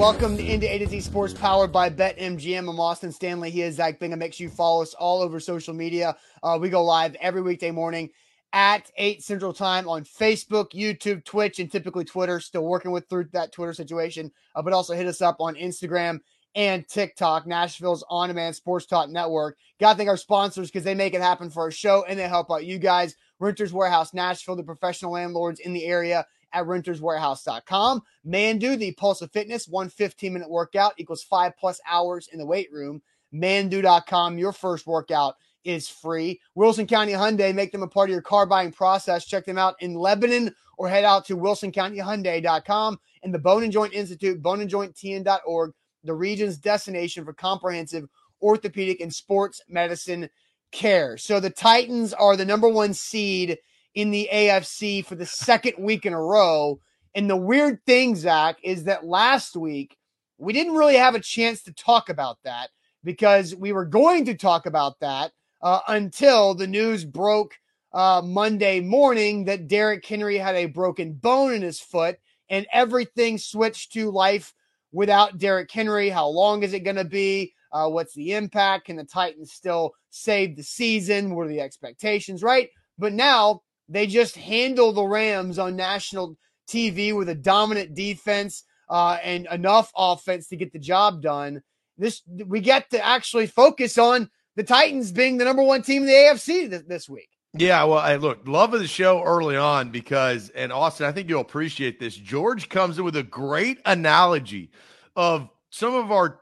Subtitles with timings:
[0.00, 2.70] Welcome into A to Z Sports powered by BetMGM.
[2.70, 3.50] I'm Austin Stanley.
[3.50, 4.20] He is Zach Bingham.
[4.20, 6.16] Make sure you follow us all over social media.
[6.42, 8.08] Uh, we go live every weekday morning
[8.54, 12.40] at 8 Central Time on Facebook, YouTube, Twitch, and typically Twitter.
[12.40, 16.20] Still working with through that Twitter situation, uh, but also hit us up on Instagram
[16.54, 19.58] and TikTok, Nashville's on demand sports talk network.
[19.78, 22.26] Got to thank our sponsors because they make it happen for our show and they
[22.26, 23.16] help out you guys.
[23.38, 28.02] Renters Warehouse Nashville, the professional landlords in the area at renterswarehouse.com.
[28.26, 32.46] Mandu, the Pulse of Fitness, one 15 minute workout equals five plus hours in the
[32.46, 33.02] weight room.
[33.32, 36.40] Mandu.com, your first workout is free.
[36.54, 39.26] Wilson County Hyundai, make them a part of your car buying process.
[39.26, 43.92] Check them out in Lebanon or head out to wilsoncountyhyundai.com and the Bone and Joint
[43.92, 45.72] Institute, boneandjointtn.org,
[46.04, 48.08] the region's destination for comprehensive
[48.42, 50.28] orthopedic and sports medicine
[50.72, 51.16] care.
[51.18, 53.58] So the Titans are the number one seed
[53.94, 56.80] in the AFC for the second week in a row.
[57.14, 59.96] And the weird thing, Zach, is that last week
[60.38, 62.70] we didn't really have a chance to talk about that
[63.04, 65.32] because we were going to talk about that
[65.62, 67.54] uh, until the news broke
[67.92, 73.38] uh, Monday morning that Derrick Henry had a broken bone in his foot and everything
[73.38, 74.54] switched to life
[74.92, 76.08] without Derrick Henry.
[76.08, 77.54] How long is it going to be?
[77.72, 78.86] Uh, what's the impact?
[78.86, 81.34] Can the Titans still save the season?
[81.34, 82.68] What are the expectations, right?
[82.98, 86.36] But now they just handle the Rams on national
[86.68, 91.62] TV with a dominant defense uh, and enough offense to get the job done.
[91.98, 96.06] This we get to actually focus on the Titans being the number one team in
[96.06, 97.28] the AFC this, this week.
[97.52, 101.28] Yeah, well, I look, love of the show early on because, and Austin, I think
[101.28, 102.14] you'll appreciate this.
[102.14, 104.70] George comes in with a great analogy
[105.16, 106.40] of some of our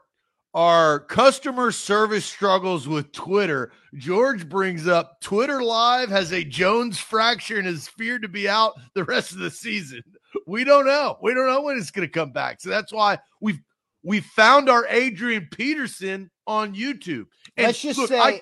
[0.53, 3.71] our customer service struggles with Twitter.
[3.95, 8.73] George brings up Twitter Live has a Jones fracture and is feared to be out
[8.93, 10.01] the rest of the season.
[10.47, 11.17] We don't know.
[11.21, 12.61] We don't know when it's going to come back.
[12.61, 13.59] So that's why we've
[14.03, 17.25] we found our Adrian Peterson on YouTube.
[17.57, 18.41] And Let's just look, say I,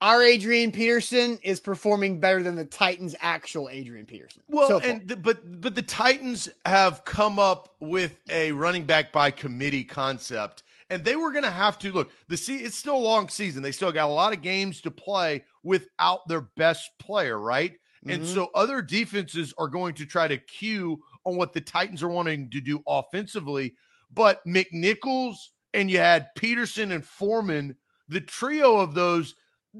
[0.00, 4.42] our Adrian Peterson is performing better than the Titans' actual Adrian Peterson.
[4.48, 9.12] Well, so and the, but but the Titans have come up with a running back
[9.12, 12.10] by committee concept and they were going to have to look.
[12.28, 13.62] The see, it's still a long season.
[13.62, 17.72] They still got a lot of games to play without their best player, right?
[17.72, 18.10] Mm-hmm.
[18.10, 22.08] And so other defenses are going to try to cue on what the Titans are
[22.08, 23.74] wanting to do offensively.
[24.12, 25.36] But McNichols
[25.72, 27.76] and you had Peterson and Foreman,
[28.08, 29.34] the trio of those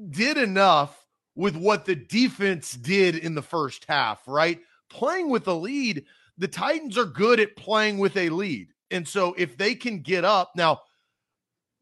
[0.09, 1.05] did enough
[1.35, 4.59] with what the defense did in the first half, right?
[4.89, 6.05] Playing with a lead,
[6.37, 8.69] the Titans are good at playing with a lead.
[8.91, 10.81] And so if they can get up, now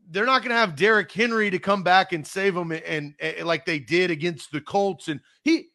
[0.09, 3.13] they're not going to have Derrick Henry to come back and save them and, and,
[3.19, 5.07] and, like they did against the Colts.
[5.07, 5.69] And he,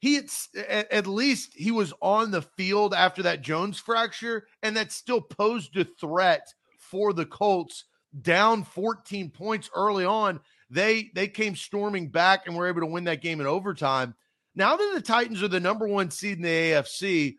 [0.00, 4.92] he at, at least he was on the field after that Jones fracture, and that
[4.92, 7.84] still posed a threat for the Colts.
[8.22, 10.40] Down 14 points early on,
[10.70, 14.14] they they came storming back and were able to win that game in overtime.
[14.54, 17.36] Now that the Titans are the number one seed in the AFC,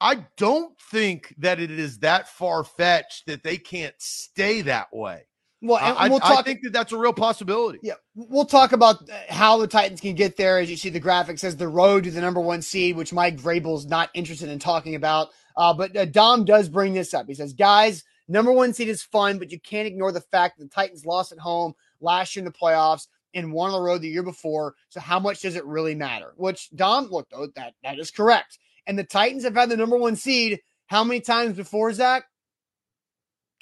[0.00, 5.26] I don't think that it is that far fetched that they can't stay that way.
[5.64, 6.40] Well, and we'll talk.
[6.40, 7.78] I think that that's a real possibility.
[7.82, 10.58] Yeah, we'll talk about how the Titans can get there.
[10.58, 13.36] As you see, the graphic says the road to the number one seed, which Mike
[13.36, 15.28] Vrabel's not interested in talking about.
[15.56, 17.26] Uh, but uh, Dom does bring this up.
[17.28, 20.64] He says, "Guys, number one seed is fun, but you can't ignore the fact that
[20.64, 24.02] the Titans lost at home last year in the playoffs and won on the road
[24.02, 24.74] the year before.
[24.88, 28.58] So how much does it really matter?" Which Dom, look, though, that that is correct.
[28.88, 32.24] And the Titans have had the number one seed how many times before Zach?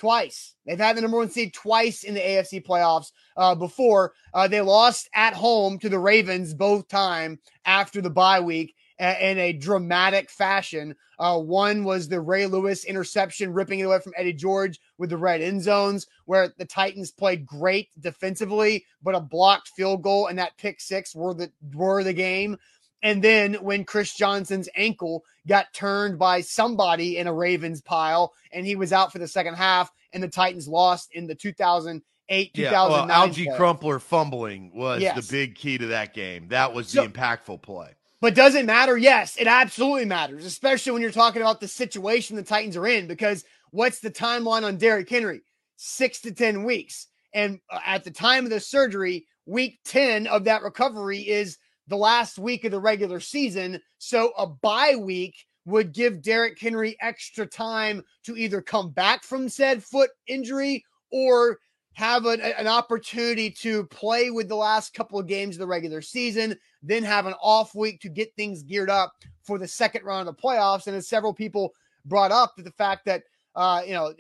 [0.01, 0.55] Twice.
[0.67, 4.15] They've had the number one seed twice in the AFC playoffs uh, before.
[4.35, 9.39] Uh, they lost at home to the Ravens both time after the bye week in
[9.39, 10.95] a dramatic fashion.
[11.19, 15.17] Uh, one was the Ray Lewis interception, ripping it away from Eddie George with the
[15.17, 20.39] red end zones, where the Titans played great defensively, but a blocked field goal and
[20.39, 22.57] that pick six were the were the game.
[23.03, 28.67] And then when Chris Johnson's ankle got turned by somebody in a Ravens pile and
[28.67, 32.73] he was out for the second half, and the Titans lost in the 2008 2009.
[32.73, 35.27] Yeah, well, Alge Crumpler fumbling was yes.
[35.27, 36.49] the big key to that game.
[36.49, 37.95] That was the impactful play.
[38.21, 38.97] But does it matter?
[38.97, 43.07] Yes, it absolutely matters, especially when you're talking about the situation the Titans are in.
[43.07, 45.41] Because what's the timeline on Derrick Henry?
[45.77, 47.07] Six to 10 weeks.
[47.33, 51.57] And uh, at the time of the surgery, week 10 of that recovery is
[51.91, 53.81] the last week of the regular season.
[53.99, 55.35] So a bye week
[55.67, 61.59] would give Derrick Henry extra time to either come back from said foot injury or
[61.95, 66.01] have an, an opportunity to play with the last couple of games of the regular
[66.01, 70.29] season, then have an off week to get things geared up for the second round
[70.29, 70.87] of the playoffs.
[70.87, 73.25] And as several people brought up, the fact that
[73.57, 74.13] uh, you know,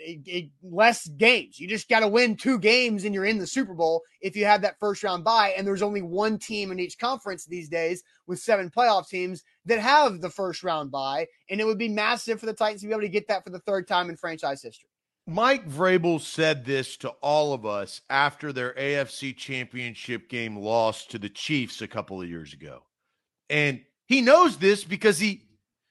[0.62, 1.58] less games.
[1.58, 4.44] You just got to win two games and you're in the Super Bowl if you
[4.44, 5.54] have that first round bye.
[5.56, 9.78] And there's only one team in each conference these days with seven playoff teams that
[9.78, 11.26] have the first round bye.
[11.48, 13.50] And it would be massive for the Titans to be able to get that for
[13.50, 14.90] the third time in franchise history.
[15.26, 21.18] Mike Vrabel said this to all of us after their AFC championship game loss to
[21.18, 22.82] the Chiefs a couple of years ago.
[23.48, 25.42] And he knows this because he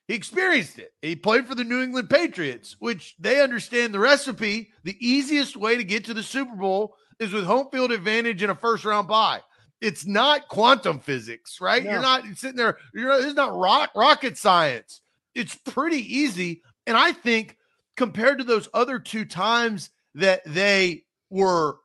[0.09, 0.91] he experienced it.
[1.03, 4.71] He played for the New England Patriots, which they understand the recipe.
[4.83, 8.51] The easiest way to get to the Super Bowl is with home field advantage and
[8.51, 9.41] a first round bye.
[9.81, 11.83] It's not quantum physics, right?
[11.83, 11.91] No.
[11.91, 12.79] You're not sitting there.
[12.91, 15.01] You're is not rock, rocket science.
[15.35, 17.55] It's pretty easy, and I think
[17.95, 21.77] compared to those other two times that they were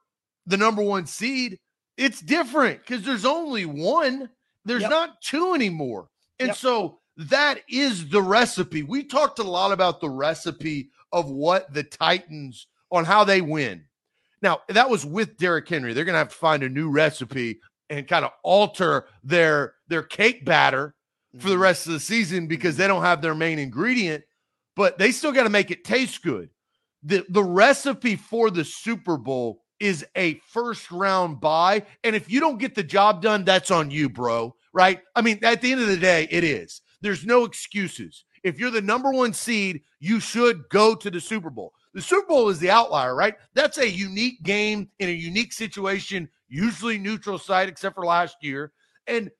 [0.46, 1.58] the number one seed,
[1.98, 4.30] it's different because there's only one.
[4.64, 4.90] There's yep.
[4.90, 6.56] not two anymore, and yep.
[6.56, 8.82] so that is the recipe.
[8.82, 13.84] We talked a lot about the recipe of what the Titans on how they win.
[14.42, 15.94] Now, that was with Derrick Henry.
[15.94, 20.02] They're going to have to find a new recipe and kind of alter their their
[20.02, 20.94] cake batter
[21.38, 21.62] for the mm-hmm.
[21.62, 24.24] rest of the season because they don't have their main ingredient,
[24.76, 26.50] but they still got to make it taste good.
[27.02, 32.40] The the recipe for the Super Bowl is a first round bye and if you
[32.40, 35.00] don't get the job done that's on you, bro, right?
[35.14, 36.80] I mean, at the end of the day, it is.
[37.04, 38.24] There's no excuses.
[38.44, 41.74] If you're the number one seed, you should go to the Super Bowl.
[41.92, 43.34] The Super Bowl is the outlier, right?
[43.52, 48.72] That's a unique game in a unique situation, usually neutral site, except for last year.
[49.06, 49.30] And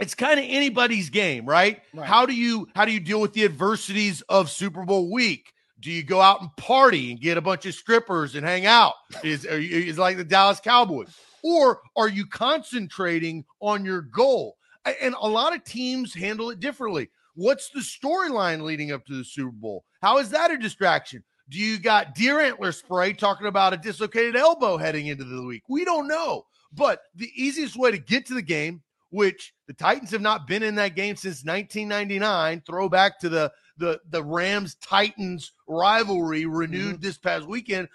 [0.00, 1.82] it's kind of anybody's game, right?
[1.94, 2.04] right?
[2.04, 5.52] How do you how do you deal with the adversities of Super Bowl week?
[5.78, 8.94] Do you go out and party and get a bunch of strippers and hang out?
[9.22, 11.14] Is is like the Dallas Cowboys,
[11.44, 14.56] or are you concentrating on your goal?
[14.84, 17.08] And a lot of teams handle it differently.
[17.34, 19.84] What's the storyline leading up to the Super Bowl?
[20.02, 21.22] How is that a distraction?
[21.48, 25.62] Do you got deer antler spray talking about a dislocated elbow heading into the week?
[25.68, 26.46] We don't know.
[26.72, 30.62] But the easiest way to get to the game, which the Titans have not been
[30.62, 37.02] in that game since 1999, throwback to the the the Rams Titans rivalry renewed mm-hmm.
[37.02, 37.88] this past weekend.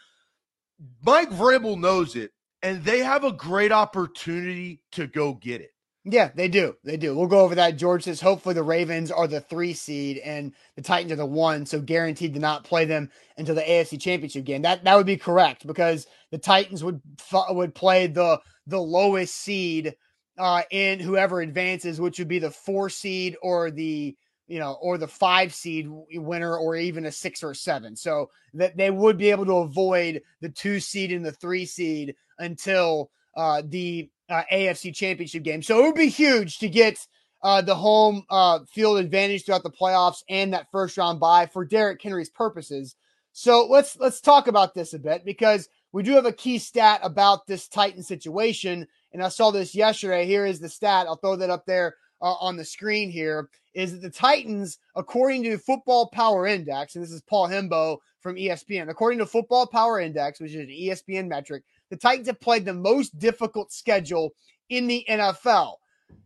[1.03, 2.31] Mike Vrabel knows it,
[2.61, 5.71] and they have a great opportunity to go get it.
[6.09, 6.73] Yeah, they do.
[6.85, 7.13] They do.
[7.13, 7.75] We'll go over that.
[7.75, 11.65] George says hopefully the Ravens are the three seed and the Titans are the one,
[11.65, 14.61] so guaranteed to not play them until the AFC Championship game.
[14.61, 17.01] That that would be correct because the Titans would
[17.49, 19.95] would play the the lowest seed
[20.37, 24.15] uh, in whoever advances, which would be the four seed or the
[24.47, 27.97] you know or the five seed winner or even a six or a seven.
[27.97, 32.15] So that they would be able to avoid the two seed and the three seed
[32.39, 35.61] until uh, the uh, AFC Championship game.
[35.61, 36.97] So it would be huge to get
[37.43, 41.65] uh, the home uh, field advantage throughout the playoffs and that first round bye for
[41.65, 42.95] Derrick Henry's purposes.
[43.33, 46.99] So let's let's talk about this a bit because we do have a key stat
[47.03, 50.25] about this Titan situation, and I saw this yesterday.
[50.25, 51.05] Here is the stat.
[51.07, 53.11] I'll throw that up there uh, on the screen.
[53.11, 57.99] Here is that the Titans, according to Football Power Index, and this is Paul Hembo
[58.21, 58.89] from ESPN.
[58.89, 62.73] According to Football Power Index, which is an ESPN metric, the Titans have played the
[62.73, 64.31] most difficult schedule
[64.69, 65.75] in the NFL.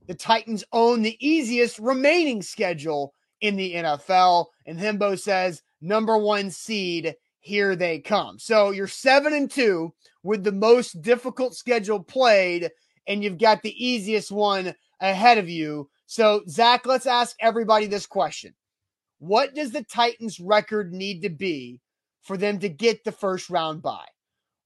[0.08, 4.48] The Titans own the easiest remaining schedule in the NFL.
[4.66, 8.40] And Hembo says, number one seed, here they come.
[8.40, 12.70] So you're seven and two with the most difficult schedule played,
[13.08, 15.90] and you've got the easiest one ahead of you.
[16.06, 18.54] So, Zach, let's ask everybody this question
[19.20, 21.80] What does the Titans' record need to be
[22.22, 24.11] for them to get the first round bye?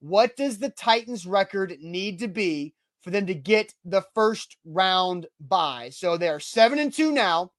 [0.08, 5.26] What does the Titans record need to be for them to get the first round
[5.40, 5.90] bye?
[5.92, 7.54] So they're seven and two now.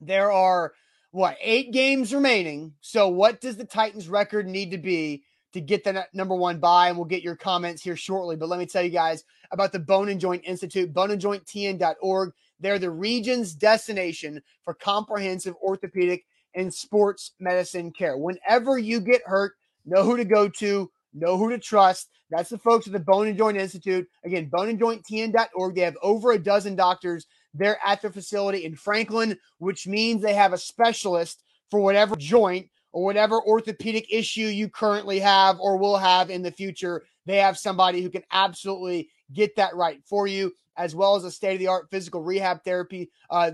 [0.00, 0.72] There are
[1.10, 2.72] what eight games remaining.
[2.80, 6.88] So what does the Titans record need to be to get the number one bye?
[6.88, 8.36] And we'll get your comments here shortly.
[8.36, 12.32] But let me tell you guys about the Bone and Joint Institute, boneandjointtn.org.
[12.58, 18.16] They're the region's destination for comprehensive orthopedic and sports medicine care.
[18.16, 19.52] Whenever you get hurt,
[19.84, 22.08] know who to go to know who to trust.
[22.30, 24.06] That's the folks at the Bone and Joint Institute.
[24.24, 25.74] Again, boneandjointtn.org.
[25.74, 30.34] They have over a dozen doctors there at their facility in Franklin, which means they
[30.34, 35.96] have a specialist for whatever joint or whatever orthopedic issue you currently have or will
[35.96, 37.04] have in the future.
[37.26, 41.30] They have somebody who can absolutely get that right for you, as well as a
[41.30, 43.52] state of the art physical rehab therapy uh,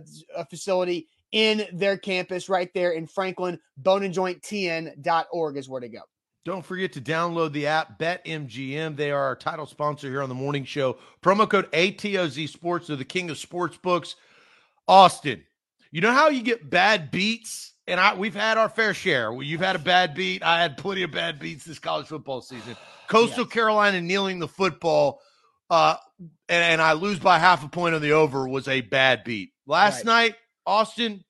[0.50, 3.58] facility in their campus right there in Franklin.
[3.82, 6.02] Boneandjointtn.org is where to go.
[6.44, 8.96] Don't forget to download the app BetMGM.
[8.96, 10.98] They are our title sponsor here on the morning show.
[11.22, 12.88] Promo code ATOZ Sports.
[12.88, 14.16] They're the king of sports books.
[14.88, 15.44] Austin,
[15.92, 19.32] you know how you get bad beats and I we've had our fair share.
[19.40, 20.42] You've had a bad beat.
[20.42, 22.76] I had plenty of bad beats this college football season.
[23.08, 23.52] Coastal yes.
[23.52, 25.20] Carolina kneeling the football,
[25.68, 25.96] uh,
[26.48, 29.52] and, and, I lose by half a point on the over was a bad beat.
[29.66, 30.06] Last right.
[30.06, 30.34] night,
[30.66, 31.24] Austin,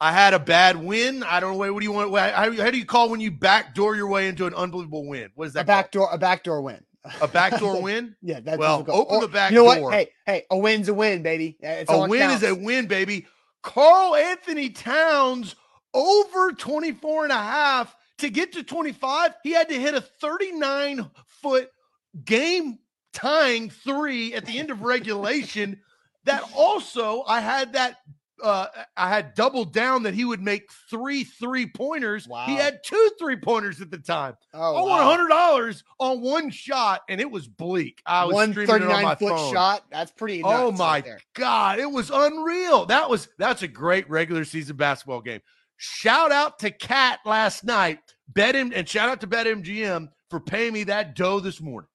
[0.00, 1.22] I had a bad win.
[1.22, 1.72] I don't know.
[1.72, 2.16] What do you want?
[2.16, 5.30] How, how do you call when you backdoor your way into an unbelievable win?
[5.34, 5.62] What is that?
[5.62, 6.82] A backdoor, a backdoor win.
[7.20, 8.16] A backdoor win?
[8.22, 8.40] yeah.
[8.40, 9.92] That's well, open or, the back You know what?
[9.92, 11.58] Hey, hey, a win's a win, baby.
[11.60, 13.26] It's a win is a win, baby.
[13.62, 15.54] Karl-Anthony Towns
[15.92, 19.32] over 24 and a half to get to 25.
[19.42, 21.70] He had to hit a 39 foot
[22.24, 22.78] game
[23.12, 25.80] tying three at the end of regulation.
[26.24, 27.96] that also, I had that
[28.42, 28.66] uh,
[28.96, 32.26] I had doubled down that he would make three three pointers.
[32.26, 32.46] Wow.
[32.46, 34.36] He had two three pointers at the time.
[34.54, 38.02] Oh, I won hundred dollars on one shot, and it was bleak.
[38.06, 39.52] I was one thirty nine foot phone.
[39.52, 39.84] shot.
[39.90, 40.42] That's pretty.
[40.44, 42.86] oh my right god, it was unreal.
[42.86, 45.40] That was that's a great regular season basketball game.
[45.76, 48.00] Shout out to KAT last night.
[48.28, 51.88] Bet him and shout out to Bet MGM for paying me that dough this morning.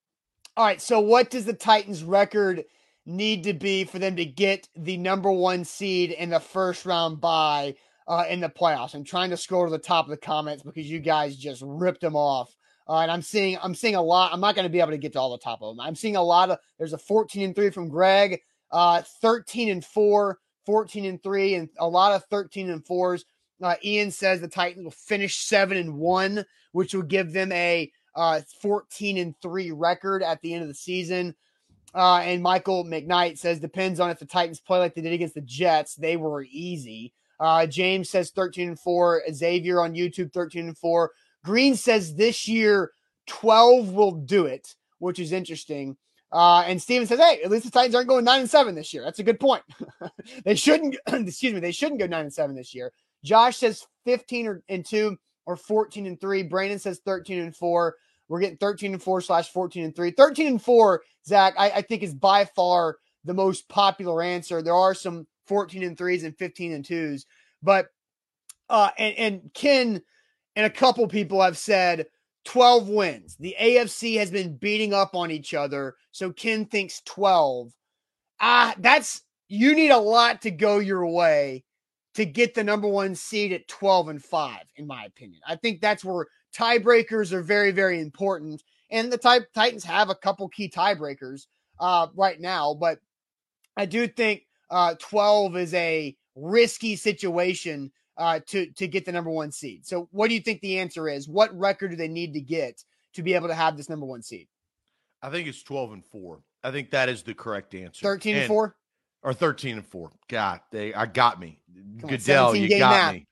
[0.57, 0.81] All right.
[0.81, 2.63] So what does the Titans record?
[3.05, 7.21] Need to be for them to get the number one seed in the first round
[7.21, 7.75] bye
[8.07, 8.93] uh, in the playoffs.
[8.93, 12.01] I'm trying to scroll to the top of the comments because you guys just ripped
[12.01, 12.55] them off.
[12.87, 14.31] Uh, and I'm seeing I'm seeing a lot.
[14.31, 15.85] I'm not going to be able to get to all the top of them.
[15.85, 16.59] I'm seeing a lot of.
[16.77, 21.69] There's a 14 and three from Greg, uh, 13 and four, 14 and three, and
[21.79, 23.25] a lot of 13 and fours.
[23.61, 27.91] Uh, Ian says the Titans will finish seven and one, which will give them a
[28.15, 31.33] uh, 14 and three record at the end of the season.
[31.95, 35.35] Uh, and Michael McKnight says depends on if the Titans play like they did against
[35.35, 35.95] the Jets.
[35.95, 37.13] They were easy.
[37.39, 39.23] Uh, James says 13 and 4.
[39.33, 41.11] Xavier on YouTube 13 and 4.
[41.43, 42.91] Green says this year
[43.27, 45.95] 12 will do it, which is interesting.
[46.31, 48.93] Uh, and Steven says, hey, at least the Titans aren't going 9 and 7 this
[48.93, 49.03] year.
[49.03, 49.63] That's a good point.
[50.43, 52.91] they shouldn't, excuse me, they shouldn't go 9 and 7 this year.
[53.23, 56.43] Josh says 15 or, and 2 or 14 and 3.
[56.43, 57.95] Brandon says 13 and 4.
[58.27, 60.11] We're getting 13 and 4 slash 14 and 3.
[60.11, 64.61] 13 and 4, Zach, I, I think is by far the most popular answer.
[64.61, 67.25] There are some 14 and 3s and 15 and 2s,
[67.61, 67.87] but
[68.69, 70.01] uh and, and Ken
[70.55, 72.07] and a couple people have said
[72.45, 73.35] 12 wins.
[73.39, 75.95] The AFC has been beating up on each other.
[76.11, 77.73] So Ken thinks 12.
[78.39, 81.63] Ah, uh, that's you need a lot to go your way
[82.15, 85.41] to get the number one seed at 12 and 5, in my opinion.
[85.47, 88.63] I think that's where tiebreakers are very, very important.
[88.91, 91.47] And the type Titans have a couple key tiebreakers
[91.79, 92.99] uh, right now, but
[93.75, 99.29] I do think uh, 12 is a risky situation uh, to to get the number
[99.29, 99.85] one seed.
[99.85, 101.27] So, what do you think the answer is?
[101.27, 102.83] What record do they need to get
[103.13, 104.47] to be able to have this number one seed?
[105.21, 106.41] I think it's 12 and four.
[106.63, 108.05] I think that is the correct answer.
[108.05, 108.75] 13 and, and four
[109.21, 110.11] or 13 and four.
[110.29, 111.59] God, they I got me.
[111.97, 113.27] Goodell, you got me.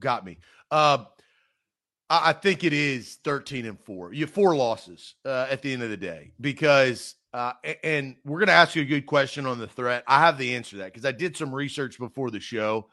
[0.00, 0.38] Got me.
[0.70, 1.04] Uh,
[2.08, 4.12] I think it is 13 and four.
[4.12, 8.38] You have four losses uh, at the end of the day because, uh, and we're
[8.38, 10.04] going to ask you a good question on the threat.
[10.06, 12.88] I have the answer to that because I did some research before the show.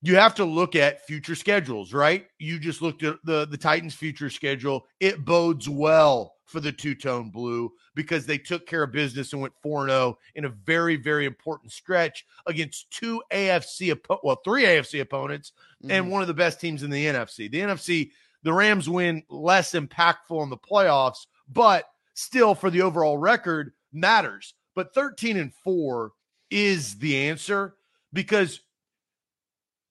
[0.00, 2.26] You have to look at future schedules, right?
[2.38, 4.86] You just looked at the the Titans' future schedule.
[5.00, 9.42] It bodes well for the two tone blue because they took care of business and
[9.42, 15.00] went 4 0 in a very, very important stretch against two AFC, well, three AFC
[15.00, 15.90] opponents mm-hmm.
[15.90, 17.50] and one of the best teams in the NFC.
[17.50, 18.10] The NFC
[18.46, 21.84] the Rams win less impactful in the playoffs, but
[22.14, 24.54] still for the overall record matters.
[24.76, 26.12] But 13 and 4
[26.48, 27.74] is the answer
[28.12, 28.60] because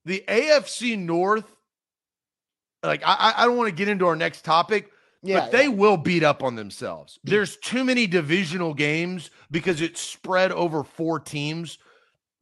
[0.06, 1.54] the AFC North,
[2.82, 4.90] like I, I don't want to get into our next topic,
[5.22, 5.70] yeah, but they yeah.
[5.72, 7.20] will beat up on themselves.
[7.26, 7.32] Mm.
[7.32, 11.78] There's too many divisional games because it's spread over four teams.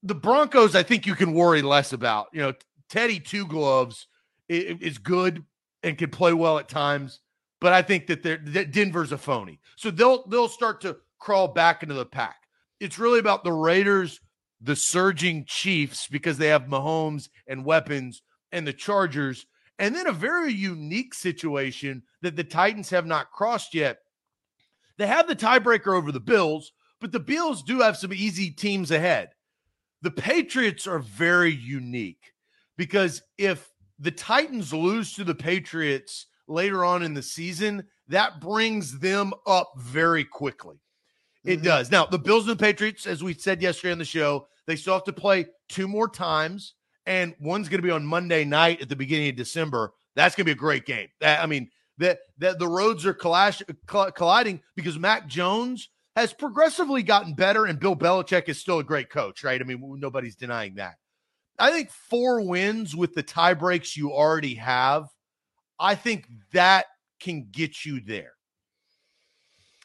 [0.03, 2.27] The Broncos, I think you can worry less about.
[2.33, 2.53] You know,
[2.87, 4.05] Teddy Two Gloves
[4.47, 5.43] is good,
[5.83, 7.19] and can play well at times.
[7.59, 11.81] But I think that, that Denver's a phony, so they'll they'll start to crawl back
[11.81, 12.35] into the pack.
[12.79, 14.19] It's really about the Raiders,
[14.59, 18.21] the surging Chiefs because they have Mahomes and weapons,
[18.51, 19.45] and the Chargers,
[19.79, 23.99] and then a very unique situation that the Titans have not crossed yet.
[24.97, 26.71] They have the tiebreaker over the Bills,
[27.01, 29.29] but the Bills do have some easy teams ahead.
[30.01, 32.33] The Patriots are very unique
[32.77, 33.72] because if
[34.03, 39.71] the Titans lose to the Patriots later on in the season, that brings them up
[39.77, 40.81] very quickly.
[41.45, 41.63] It mm-hmm.
[41.63, 41.89] does.
[41.89, 44.93] Now, the Bills and the Patriots, as we said yesterday on the show, they still
[44.93, 46.73] have to play two more times,
[47.05, 49.93] and one's going to be on Monday night at the beginning of December.
[50.15, 51.07] That's going to be a great game.
[51.21, 57.65] I mean, that the, the roads are colliding because Mac Jones has progressively gotten better,
[57.65, 59.61] and Bill Belichick is still a great coach, right?
[59.61, 60.95] I mean, nobody's denying that.
[61.59, 65.07] I think four wins with the tie breaks you already have,
[65.79, 66.85] I think that
[67.19, 68.33] can get you there.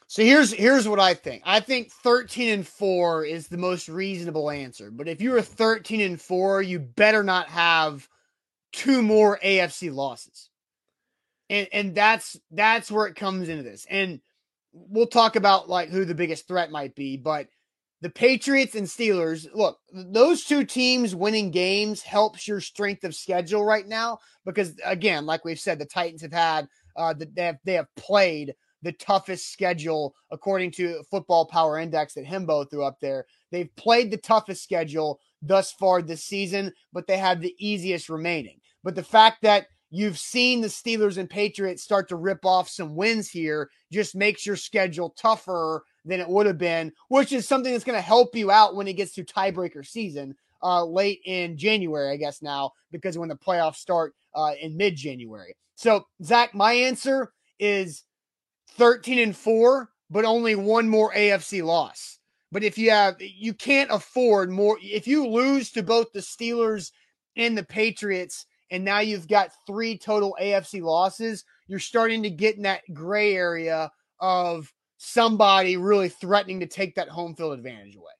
[0.07, 1.43] So here's here's what I think.
[1.45, 4.89] I think 13 and 4 is the most reasonable answer.
[4.89, 8.09] But if you're 13 and 4, you better not have
[8.73, 10.49] two more AFC losses.
[11.51, 13.85] And and that's that's where it comes into this.
[13.87, 14.19] And
[14.73, 17.47] we'll talk about like who the biggest threat might be, but
[18.01, 23.63] the Patriots and Steelers, look, those two teams winning games helps your strength of schedule
[23.63, 27.73] right now because again, like we've said, the Titans have had uh they have they
[27.73, 33.25] have played the toughest schedule according to Football Power Index that Hembo threw up there.
[33.51, 38.59] They've played the toughest schedule thus far this season, but they have the easiest remaining.
[38.83, 42.95] But the fact that you've seen the Steelers and Patriots start to rip off some
[42.95, 47.71] wins here just makes your schedule tougher than it would have been, which is something
[47.71, 51.57] that's going to help you out when it gets to tiebreaker season uh, late in
[51.57, 55.55] January, I guess now, because when the playoffs start uh, in mid January.
[55.75, 58.03] So, Zach, my answer is
[58.71, 62.19] 13 and 4, but only one more AFC loss.
[62.51, 64.77] But if you have, you can't afford more.
[64.81, 66.91] If you lose to both the Steelers
[67.35, 72.55] and the Patriots, and now you've got three total AFC losses, you're starting to get
[72.55, 78.11] in that gray area of somebody really threatening to take that home field advantage away.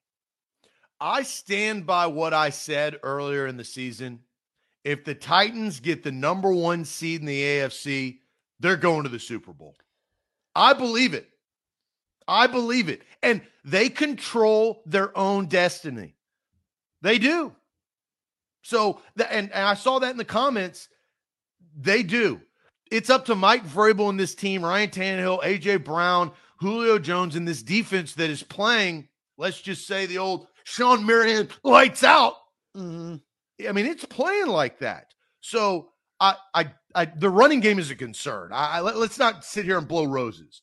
[1.00, 4.19] I stand by what I said earlier in the season.
[4.83, 8.19] If the Titans get the number one seed in the AFC,
[8.59, 9.75] they're going to the Super Bowl.
[10.55, 11.27] I believe it.
[12.27, 13.01] I believe it.
[13.21, 16.15] And they control their own destiny.
[17.01, 17.53] They do.
[18.62, 20.88] So, and, and I saw that in the comments.
[21.77, 22.41] They do.
[22.89, 27.48] It's up to Mike Vrabel and this team, Ryan Tannehill, AJ Brown, Julio Jones, and
[27.48, 32.34] this defense that is playing, let's just say the old Shawn Merriman lights out.
[32.75, 33.16] Mm-hmm.
[33.68, 35.13] I mean, it's playing like that.
[35.42, 35.89] So
[36.20, 38.51] I, I, I, the running game is a concern.
[38.53, 40.62] I, I let, let's not sit here and blow roses.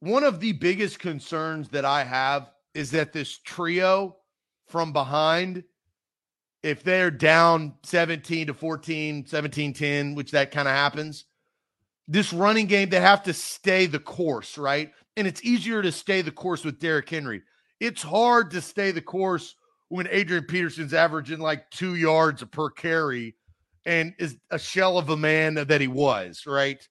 [0.00, 4.16] One of the biggest concerns that I have is that this trio
[4.68, 5.64] from behind,
[6.62, 11.24] if they're down 17 to 14, 17 10, which that kind of happens,
[12.08, 14.90] this running game, they have to stay the course, right?
[15.16, 17.42] And it's easier to stay the course with Derrick Henry.
[17.80, 19.54] It's hard to stay the course
[19.88, 23.34] when Adrian Peterson's averaging like two yards per carry
[23.84, 26.86] and is a shell of a man that he was, right?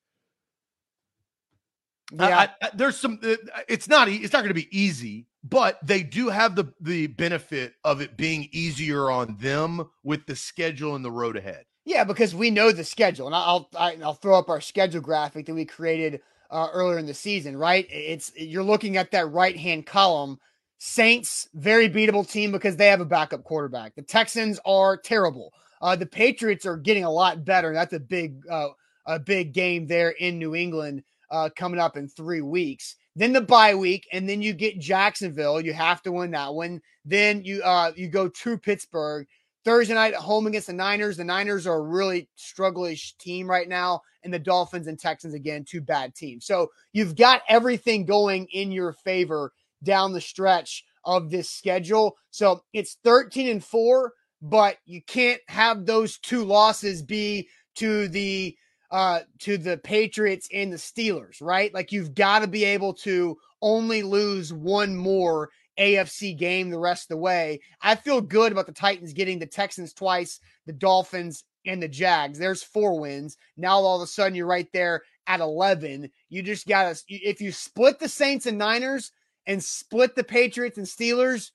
[2.11, 3.19] Yeah, I, I, there's some.
[3.23, 3.35] Uh,
[3.67, 4.07] it's not.
[4.07, 8.15] It's not going to be easy, but they do have the the benefit of it
[8.15, 11.65] being easier on them with the schedule and the road ahead.
[11.85, 14.59] Yeah, because we know the schedule, and I'll I, will i will throw up our
[14.59, 17.55] schedule graphic that we created uh, earlier in the season.
[17.55, 20.39] Right, it's you're looking at that right hand column.
[20.77, 23.95] Saints very beatable team because they have a backup quarterback.
[23.95, 25.53] The Texans are terrible.
[25.81, 27.73] Uh, the Patriots are getting a lot better.
[27.73, 28.69] That's a big uh,
[29.05, 32.95] a big game there in New England uh, coming up in three weeks.
[33.15, 35.61] Then the bye week, and then you get Jacksonville.
[35.61, 36.81] You have to win that one.
[37.05, 39.27] Then you uh, you go to Pittsburgh.
[39.65, 41.17] Thursday night at home against the Niners.
[41.17, 45.65] The Niners are a really strugglish team right now, and the Dolphins and Texans again,
[45.67, 46.45] two bad teams.
[46.45, 49.51] So you've got everything going in your favor
[49.83, 52.15] down the stretch of this schedule.
[52.29, 58.55] So it's 13 and 4, but you can't have those two losses be to the
[58.91, 61.73] uh to the Patriots and the Steelers, right?
[61.73, 65.49] Like you've got to be able to only lose one more
[65.79, 67.59] AFC game the rest of the way.
[67.81, 72.39] I feel good about the Titans getting the Texans twice, the Dolphins, and the Jags.
[72.39, 73.37] There's four wins.
[73.57, 76.09] Now all of a sudden you're right there at 11.
[76.29, 79.11] You just got to, if you split the Saints and Niners
[79.47, 81.51] and split the Patriots and Steelers,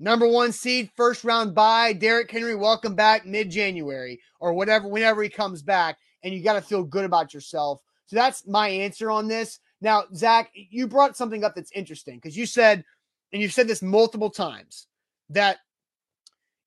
[0.00, 5.22] number one seed, first round bye, Derrick Henry, welcome back mid January or whatever, whenever
[5.22, 5.98] he comes back.
[6.24, 7.80] And you got to feel good about yourself.
[8.06, 9.58] So that's my answer on this.
[9.80, 12.84] Now, Zach, you brought something up that's interesting because you said
[13.32, 14.86] and you've said this multiple times,
[15.30, 15.58] that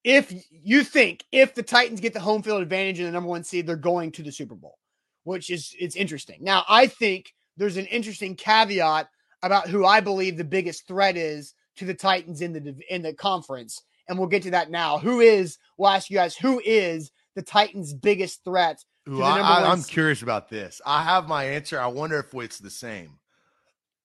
[0.04, 3.44] if you think if the Titans get the home field advantage in the number one
[3.44, 4.78] seed, they're going to the Super Bowl,
[5.24, 6.38] which is it's interesting.
[6.42, 9.10] Now, I think there's an interesting caveat
[9.42, 13.14] about who I believe the biggest threat is to the Titans in the in the
[13.14, 15.00] conference, and we'll get to that now.
[15.00, 15.58] Who is?
[15.78, 18.84] We'll ask you guys who is the Titans' biggest threat.
[19.08, 20.82] Ooh, I, am curious about this.
[20.86, 21.80] I have my answer.
[21.80, 23.20] I wonder if it's the same.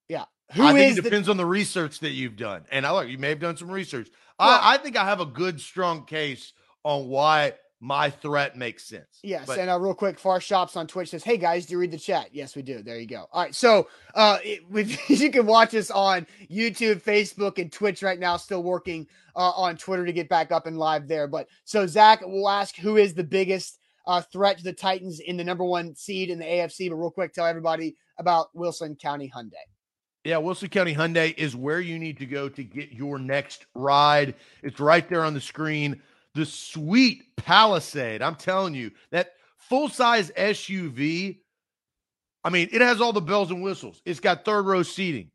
[0.09, 2.65] Yeah, who I think it depends the- on the research that you've done.
[2.71, 4.09] And I look, you may have done some research.
[4.39, 8.85] Well, I, I think I have a good, strong case on why my threat makes
[8.85, 9.21] sense.
[9.23, 11.79] Yes, But- and uh, real quick, Far Shops on Twitch says, "Hey guys, do you
[11.79, 12.83] read the chat?" Yes, we do.
[12.83, 13.27] There you go.
[13.33, 14.63] All right, so uh, it,
[15.09, 18.37] you can watch us on YouTube, Facebook, and Twitch right now.
[18.37, 21.27] Still working uh, on Twitter to get back up and live there.
[21.27, 25.39] But so Zach, we'll ask who is the biggest uh, threat to the Titans in
[25.39, 26.91] the number one seed in the AFC.
[26.91, 29.55] But real quick, tell everybody about Wilson County Hyundai.
[30.25, 34.35] Yeah, Wilson County Hyundai is where you need to go to get your next ride.
[34.63, 36.03] It's right there on the screen.
[36.35, 38.21] The sweet Palisade.
[38.21, 41.39] I'm telling you, that full size SUV.
[42.45, 44.03] I mean, it has all the bells and whistles.
[44.05, 45.31] It's got third row seating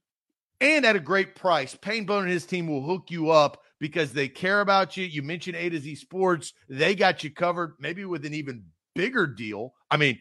[0.61, 1.75] and at a great price.
[1.75, 5.05] Payne Bone and his team will hook you up because they care about you.
[5.05, 6.53] You mentioned A to Z Sports.
[6.69, 9.73] They got you covered, maybe with an even bigger deal.
[9.91, 10.19] I mean,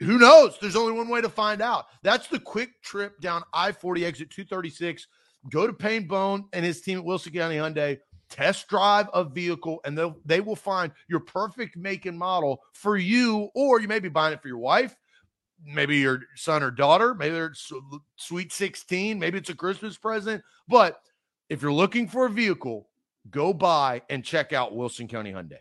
[0.00, 0.58] who knows?
[0.60, 1.86] There's only one way to find out.
[2.02, 5.06] That's the quick trip down I 40 exit 236.
[5.50, 7.98] Go to Payne Bone and his team at Wilson County Hyundai.
[8.28, 12.98] Test drive a vehicle, and they'll they will find your perfect make and model for
[12.98, 14.94] you, or you may be buying it for your wife,
[15.64, 17.54] maybe your son or daughter, maybe they're
[18.16, 20.42] sweet 16, maybe it's a Christmas present.
[20.68, 21.00] But
[21.48, 22.90] if you're looking for a vehicle,
[23.30, 25.60] go buy and check out Wilson County Hyundai.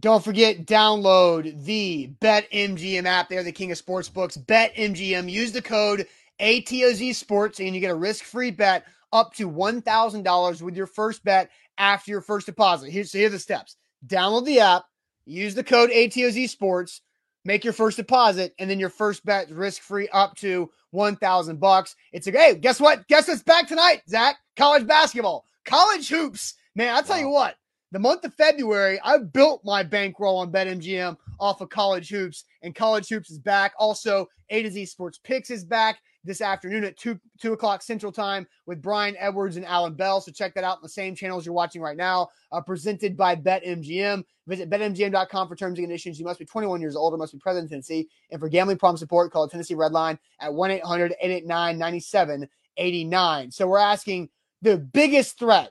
[0.00, 3.28] Don't forget, download the BetMGM app.
[3.28, 4.36] They're the king of sports books.
[4.36, 5.30] BetMGM.
[5.30, 6.08] Use the code
[6.40, 11.50] ATOZ Sports and you get a risk-free bet up to $1,000 with your first bet
[11.78, 12.90] after your first deposit.
[12.90, 13.76] Here's, so here's the steps.
[14.04, 14.84] Download the app,
[15.26, 17.00] use the code ATOZ Sports,
[17.44, 21.94] make your first deposit, and then your first bet risk-free up to 1000 bucks.
[22.12, 23.06] It's a hey, guess what?
[23.06, 24.38] Guess what's back tonight, Zach?
[24.56, 25.44] College basketball.
[25.64, 26.54] College hoops.
[26.74, 27.54] Man, I'll tell you what
[27.92, 32.74] the month of February, I built my bankroll on BetMGM off of College Hoops, and
[32.74, 33.72] College Hoops is back.
[33.78, 38.10] Also, A to Z Sports Picks is back this afternoon at 2, 2 o'clock Central
[38.10, 40.20] Time with Brian Edwards and Alan Bell.
[40.20, 43.36] So check that out on the same channels you're watching right now, uh, presented by
[43.36, 44.24] BetMGM.
[44.46, 46.18] Visit betmgm.com for terms and conditions.
[46.18, 48.08] You must be 21 years old or must be present in Tennessee.
[48.30, 53.50] And for gambling problem support, call Tennessee Red Line at 1 800 889 9789.
[53.50, 54.30] So we're asking
[54.62, 55.70] the biggest threat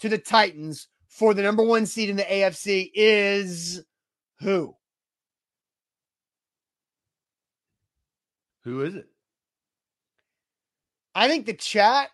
[0.00, 3.84] to the Titans for the number one seed in the AFC is
[4.40, 4.74] who?
[8.64, 9.06] Who is it?
[11.14, 12.08] I think the chat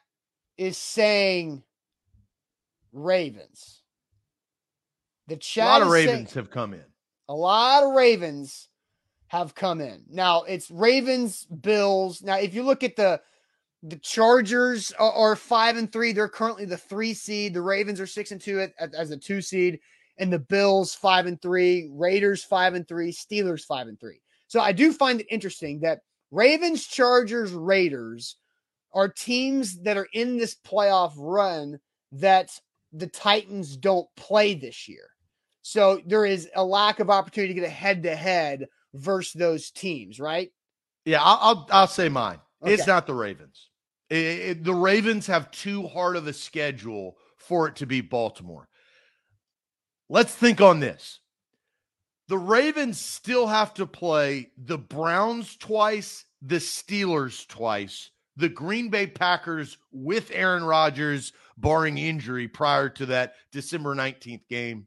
[0.56, 1.62] is saying
[2.92, 3.82] Ravens.
[5.28, 6.84] The chat A lot of is saying- Ravens have come in.
[7.28, 8.68] a lot of Ravens
[9.28, 10.06] have come in.
[10.08, 12.20] Now it's Ravens, Bills.
[12.20, 13.20] Now, if you look at the
[13.82, 16.12] the Chargers are, five and three.
[16.12, 17.54] They're currently the three seed.
[17.54, 19.78] The Ravens are six and two as a two seed,
[20.18, 21.88] and the Bills five and three.
[21.92, 23.12] Raiders five and three.
[23.12, 24.20] Steelers five and three.
[24.48, 28.36] So I do find it interesting that Ravens, Chargers, Raiders
[28.92, 31.78] are teams that are in this playoff run
[32.12, 32.50] that
[32.92, 35.10] the Titans don't play this year.
[35.62, 39.70] So there is a lack of opportunity to get a head to head versus those
[39.70, 40.50] teams, right?
[41.04, 42.40] Yeah, I'll I'll, I'll say mine.
[42.64, 43.67] It's not the Ravens.
[44.11, 48.68] It- it- the Ravens have too hard of a schedule for it to be Baltimore.
[50.09, 51.21] Let's think on this.
[52.29, 59.07] The Ravens still have to play the Browns twice, the Steelers twice, the Green Bay
[59.07, 64.87] Packers with Aaron Rodgers, barring injury prior to that December 19th game,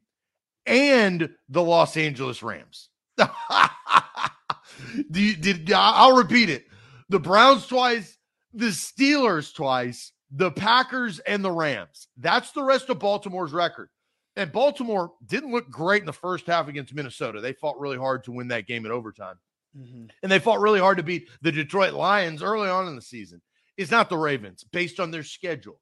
[0.66, 2.88] and the Los Angeles Rams.
[5.10, 6.66] Did I'll repeat it.
[7.08, 8.16] The Browns twice,
[8.52, 12.08] the Steelers twice, the Packers and the Rams.
[12.16, 13.88] That's the rest of Baltimore's record.
[14.36, 17.40] And Baltimore didn't look great in the first half against Minnesota.
[17.40, 19.36] They fought really hard to win that game in overtime.
[19.78, 20.06] Mm-hmm.
[20.22, 23.42] And they fought really hard to beat the Detroit Lions early on in the season.
[23.76, 25.80] It's not the Ravens based on their schedule.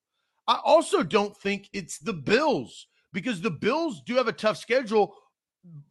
[0.48, 5.14] I also don't think it's the Bills because the Bills do have a tough schedule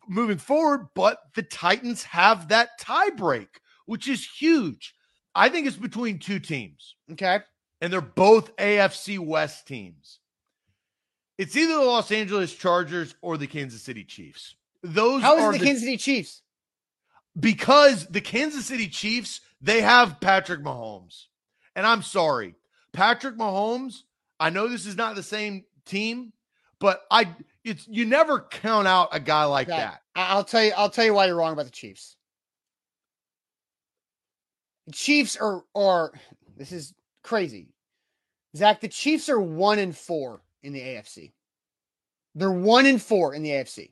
[0.08, 4.96] moving forward, but the Titans have that tie break, which is huge.
[5.36, 7.40] I think it's between two teams, Okay.
[7.82, 10.20] and they're both AFC West teams.
[11.38, 14.56] It's either the Los Angeles Chargers or the Kansas City Chiefs.
[14.84, 16.42] Those How is are the the Kansas City Chiefs?
[17.40, 21.26] because the Kansas City Chiefs, they have Patrick Mahomes.
[21.76, 22.56] And I'm sorry,
[22.92, 24.00] Patrick Mahomes,
[24.40, 26.34] I know this is not the same team,
[26.80, 29.78] but I it's you never count out a guy like Okay.
[29.78, 30.02] that.
[30.16, 30.74] I'll tell you.
[30.76, 32.18] I'll tell you why you're wrong about the Chiefs.
[34.92, 36.12] Chiefs are are
[36.58, 37.70] this is crazy,
[38.56, 38.82] Zach.
[38.82, 41.32] The Chiefs are one and four in the AFC.
[42.36, 43.92] They're one and four in the AFC.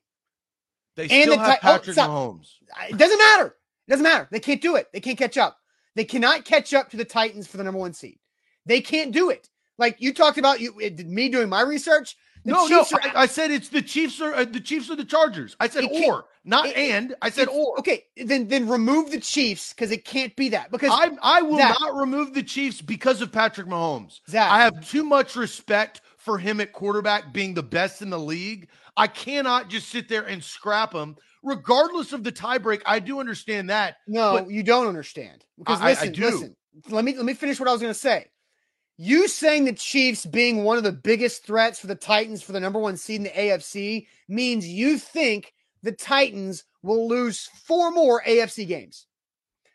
[0.96, 2.10] They And still the have oh, Patrick stop.
[2.10, 2.54] Mahomes.
[2.90, 3.56] It doesn't matter.
[3.88, 4.28] It doesn't matter.
[4.32, 4.88] They can't do it.
[4.92, 5.58] They can't catch up.
[5.96, 8.20] They cannot catch up to the Titans for the number one seed.
[8.66, 9.50] They can't do it.
[9.78, 12.18] Like you talked about, you it- me doing my research.
[12.54, 12.98] No, Chiefs no.
[12.98, 15.56] are- I, I said it's the Chiefs or uh, the Chiefs or the Chargers.
[15.60, 17.16] I said or, not it- and.
[17.22, 17.78] I said or.
[17.80, 20.72] Okay, then then remove the Chiefs because it can't be that.
[20.72, 24.20] Because I I will Zach- not remove the Chiefs because of Patrick Mahomes.
[24.30, 28.20] Zach, I have too much respect for him at quarterback being the best in the
[28.20, 28.70] league.
[28.96, 32.82] I cannot just sit there and scrap him, regardless of the tiebreak.
[32.86, 33.98] I do understand that.
[34.08, 35.46] no, but- you don't understand.
[35.58, 36.26] Because I- listen, do.
[36.26, 36.56] listen.
[36.90, 38.28] Let me let me finish what I was going to say.
[38.98, 42.60] You saying the Chiefs being one of the biggest threats for the Titans for the
[42.60, 48.24] number one seed in the AFC means you think the Titans will lose four more
[48.24, 49.06] AFC games.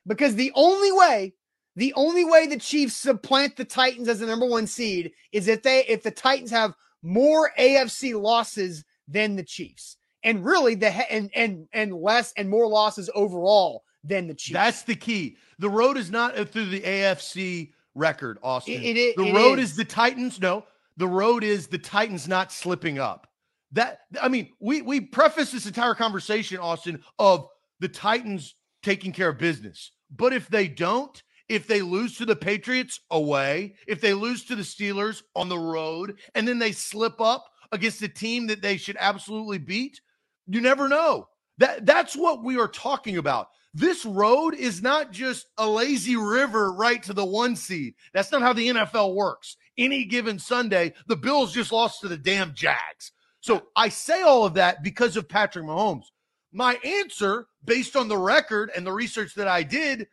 [0.06, 1.34] Because the only way,
[1.76, 5.62] the only way the Chiefs supplant the Titans as the number one seed is if
[5.62, 9.96] they if the Titans have more AFC losses than the Chiefs.
[10.24, 14.54] And really the and and and less and more losses overall than the Chiefs.
[14.54, 15.36] That's the key.
[15.60, 18.82] The road is not through the AFC record, Austin.
[18.82, 19.70] It- it- the it road is.
[19.70, 20.40] is the Titans.
[20.40, 20.64] No,
[20.96, 23.26] the road is the Titans not slipping up.
[23.72, 27.48] That I mean, we we preface this entire conversation, Austin, of
[27.80, 29.92] the Titans taking care of business.
[30.10, 34.56] But if they don't, if they lose to the Patriots away, if they lose to
[34.56, 38.76] the Steelers on the road, and then they slip up against a team that they
[38.76, 40.00] should absolutely beat,
[40.46, 41.28] you never know.
[41.58, 43.48] That that's what we are talking about.
[43.74, 47.94] This road is not just a lazy river right to the one seed.
[48.12, 49.56] That's not how the NFL works.
[49.78, 53.12] Any given Sunday, the Bills just lost to the damn Jags.
[53.40, 56.04] So I say all of that because of Patrick Mahomes.
[56.52, 60.06] My answer, based on the record and the research that I did,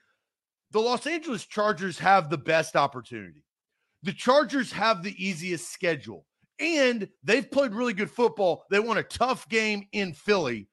[0.72, 3.44] the Los Angeles Chargers have the best opportunity.
[4.04, 6.26] The Chargers have the easiest schedule,
[6.60, 8.64] and they've played really good football.
[8.72, 10.70] They won a tough game in Philly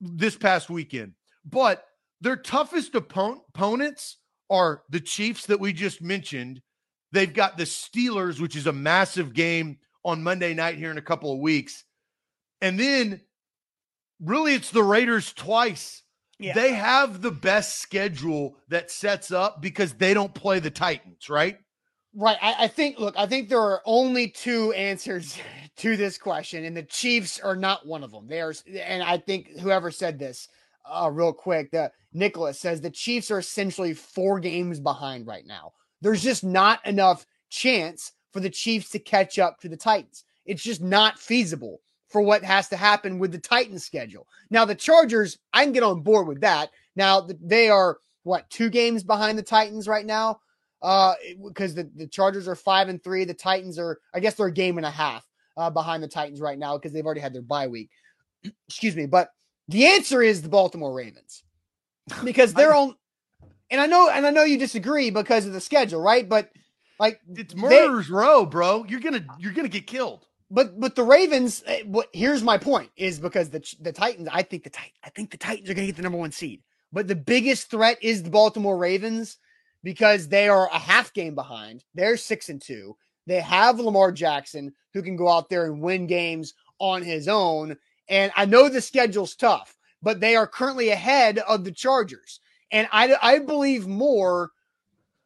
[0.00, 1.14] this past weekend,
[1.46, 1.84] but
[2.22, 6.62] their toughest oppo- opponents are the Chiefs that we just mentioned.
[7.10, 11.02] They've got the Steelers, which is a massive game on Monday night here in a
[11.02, 11.84] couple of weeks.
[12.60, 13.20] And then
[14.20, 16.02] really it's the Raiders twice.
[16.38, 16.54] Yeah.
[16.54, 21.58] They have the best schedule that sets up because they don't play the Titans, right?
[22.14, 22.38] Right.
[22.40, 25.38] I, I think, look, I think there are only two answers
[25.78, 28.28] to this question, and the Chiefs are not one of them.
[28.28, 30.48] They are, and I think whoever said this,
[30.84, 35.72] uh, real quick, the Nicholas says the Chiefs are essentially four games behind right now.
[36.00, 40.24] There's just not enough chance for the Chiefs to catch up to the Titans.
[40.44, 44.26] It's just not feasible for what has to happen with the Titans schedule.
[44.50, 46.70] Now, the Chargers, I can get on board with that.
[46.96, 50.40] Now, they are what two games behind the Titans right now?
[50.82, 51.14] Uh,
[51.46, 53.24] because the, the Chargers are five and three.
[53.24, 56.40] The Titans are, I guess, they're a game and a half uh, behind the Titans
[56.40, 57.90] right now because they've already had their bye week.
[58.68, 59.30] Excuse me, but
[59.68, 61.42] the answer is the Baltimore Ravens
[62.24, 62.96] because they're on.
[63.70, 66.28] And I know, and I know you disagree because of the schedule, right?
[66.28, 66.50] But
[67.00, 68.84] like, It's they- murderers row, bro.
[68.88, 70.26] You're gonna you're gonna get killed.
[70.50, 71.62] but but the Ravens.
[71.66, 74.28] eh, What here's my point is because the the Titans.
[74.30, 76.32] I think the Tit- I think the Titans are going to get the number one
[76.32, 76.62] seed.
[76.92, 79.38] But the biggest threat is the Baltimore Ravens
[79.82, 81.82] because they are a half game behind.
[81.94, 82.96] They're six and two.
[83.26, 87.78] They have Lamar Jackson who can go out there and win games on his own.
[88.08, 92.40] And I know the schedule's tough, but they are currently ahead of the Chargers.
[92.70, 94.50] And I I believe more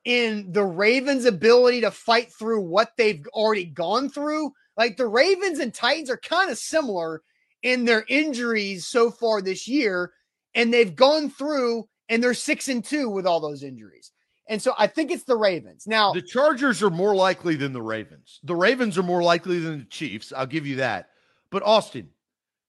[0.05, 4.53] in the Ravens' ability to fight through what they've already gone through.
[4.77, 7.23] Like the Ravens and Titans are kind of similar
[7.63, 10.13] in their injuries so far this year,
[10.55, 14.13] and they've gone through and they're six and two with all those injuries.
[14.49, 15.87] And so I think it's the Ravens.
[15.87, 18.39] Now, The Chargers are more likely than the Ravens.
[18.45, 20.33] The Ravens are more likely than the Chiefs.
[20.33, 21.09] I'll give you that.
[21.51, 22.11] But Austin,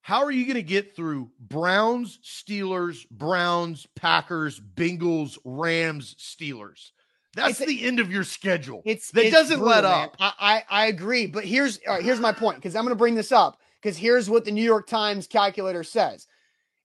[0.07, 6.91] how are you going to get through Browns, Steelers, Browns, Packers, Bengals, Rams, Steelers?
[7.35, 8.81] That's It's the end of your schedule.
[8.85, 10.05] It's that it's doesn't let brutal, man.
[10.05, 10.15] up.
[10.17, 13.15] I, I I agree, but here's right, here's my point because I'm going to bring
[13.15, 16.25] this up because here's what the New York Times calculator says,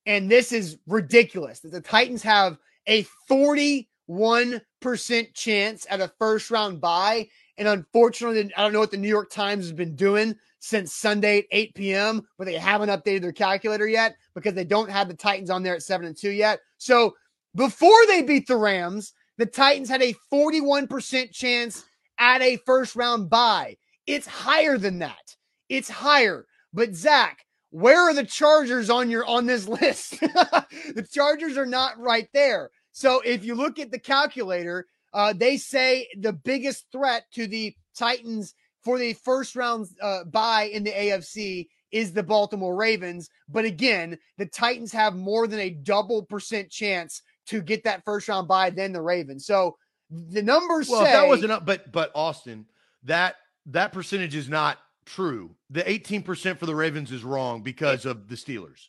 [0.05, 2.59] and this is ridiculous that the Titans have
[2.89, 8.91] a 41 percent chance at a first round bye, and unfortunately, I don't know what
[8.91, 12.89] the New York Times has been doing since Sunday at 8 p.m., but they haven't
[12.89, 16.17] updated their calculator yet because they don't have the Titans on there at seven and
[16.17, 16.61] two yet.
[16.79, 17.15] So
[17.55, 21.85] before they beat the Rams the Titans had a 41% chance
[22.19, 23.77] at a first round bye.
[24.07, 25.37] It's higher than that.
[25.69, 26.47] It's higher.
[26.73, 30.21] But Zach, where are the Chargers on your on this list?
[30.21, 32.71] the Chargers are not right there.
[32.93, 37.75] So if you look at the calculator, uh, they say the biggest threat to the
[37.97, 43.29] Titans for the first round uh, bye in the AFC is the Baltimore Ravens.
[43.49, 48.29] But again, the Titans have more than a double percent chance to get that first
[48.29, 49.47] round bye than the Ravens.
[49.47, 49.77] So
[50.11, 52.67] the numbers Well, say that wasn't up, but but Austin,
[53.05, 55.55] that that percentage is not true.
[55.71, 58.89] The 18% for the Ravens is wrong because of the Steelers.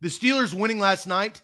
[0.00, 1.42] The Steelers winning last night,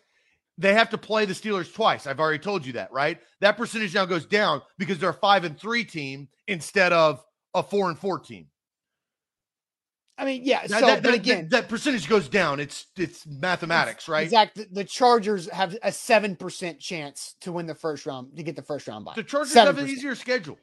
[0.58, 2.06] they have to play the Steelers twice.
[2.06, 3.18] I've already told you that, right?
[3.40, 7.22] That percentage now goes down because they're a five and three team instead of
[7.54, 8.46] a four and four team.
[10.18, 10.66] I mean, yeah.
[10.66, 12.58] That, so, that, but that- again, that percentage goes down.
[12.58, 14.28] It's it's mathematics, right?
[14.30, 18.56] Zach, the, Chargers have a seven percent chance to win the first round to get
[18.56, 19.12] the first round bye.
[19.14, 20.58] The Chargers have an easier schedule.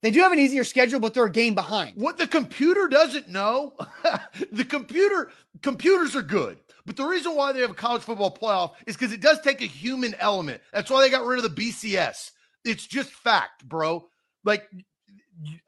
[0.00, 1.96] They do have an easier schedule, but they're a game behind.
[1.96, 3.74] What the computer doesn't know,
[4.52, 6.58] the computer computers are good.
[6.88, 9.60] But the reason why they have a college football playoff is because it does take
[9.60, 10.62] a human element.
[10.72, 12.30] That's why they got rid of the BCS.
[12.64, 14.08] It's just fact, bro.
[14.42, 14.66] Like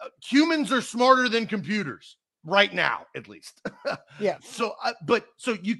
[0.00, 3.60] uh, humans are smarter than computers right now, at least.
[4.18, 4.38] Yeah.
[4.42, 5.76] So, uh, but so you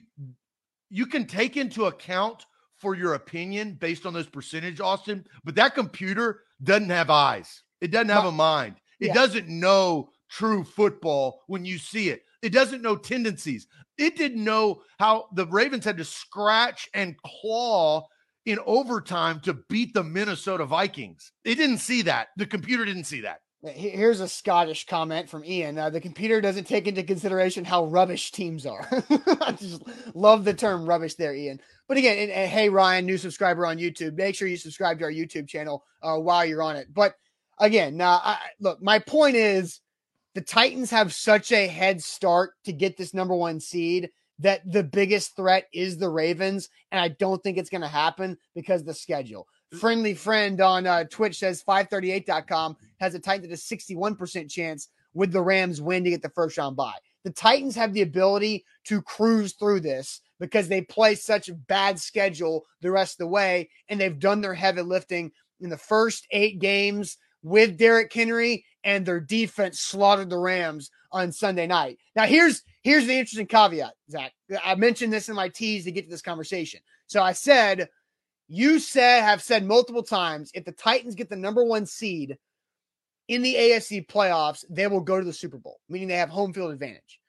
[0.91, 2.45] you can take into account
[2.79, 5.27] for your opinion based on those percentage, Austin.
[5.43, 7.63] But that computer doesn't have eyes.
[7.81, 8.77] It doesn't have a mind.
[8.99, 9.15] It Yeah.
[9.15, 12.25] doesn't know true football when you see it.
[12.43, 13.67] It doesn't know tendencies.
[13.99, 18.07] It didn't know how the Ravens had to scratch and claw
[18.47, 21.33] in overtime to beat the Minnesota Vikings.
[21.45, 22.29] It didn't see that.
[22.37, 23.41] The computer didn't see that.
[23.63, 25.77] Here's a Scottish comment from Ian.
[25.77, 28.89] Uh, the computer doesn't take into consideration how rubbish teams are.
[29.43, 29.83] I just
[30.15, 31.61] love the term rubbish there, Ian.
[31.87, 34.15] But again, and, and hey, Ryan, new subscriber on YouTube.
[34.17, 36.87] Make sure you subscribe to our YouTube channel uh, while you're on it.
[36.91, 37.17] But
[37.59, 39.81] again, I, I- look, my point is
[40.35, 44.83] the Titans have such a head start to get this number one seed that the
[44.83, 46.69] biggest threat is the Ravens.
[46.91, 49.47] And I don't think it's going to happen because of the schedule.
[49.79, 55.33] Friendly friend on uh, Twitch says 538.com has a Titans at a 61% chance with
[55.33, 56.95] the Rams win to get the first round bye.
[57.25, 61.99] The Titans have the ability to cruise through this because they play such a bad
[61.99, 66.27] schedule the rest of the way, and they've done their heavy lifting in the first
[66.31, 71.99] eight games with Derrick Henry, and their defense slaughtered the Rams on Sunday night.
[72.17, 74.33] Now, here's here's the interesting caveat, Zach.
[74.65, 76.81] I mentioned this in my tease to get to this conversation.
[77.07, 77.89] So I said,
[78.49, 82.39] you said have said multiple times, if the Titans get the number one seed
[83.29, 86.53] in the AFC playoffs, they will go to the Super Bowl, meaning they have home
[86.53, 87.21] field advantage.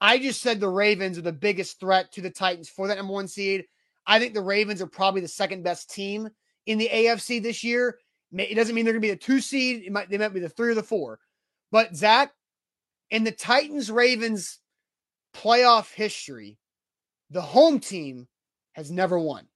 [0.00, 3.12] I just said the Ravens are the biggest threat to the Titans for that number
[3.12, 3.64] one seed.
[4.06, 6.28] I think the Ravens are probably the second best team
[6.66, 7.98] in the AFC this year.
[8.32, 9.84] It doesn't mean they're going to be the two seed.
[9.84, 11.18] It might they might be the three or the four.
[11.70, 12.32] But Zach,
[13.10, 14.58] in the Titans Ravens
[15.34, 16.58] playoff history,
[17.30, 18.28] the home team
[18.72, 19.46] has never won.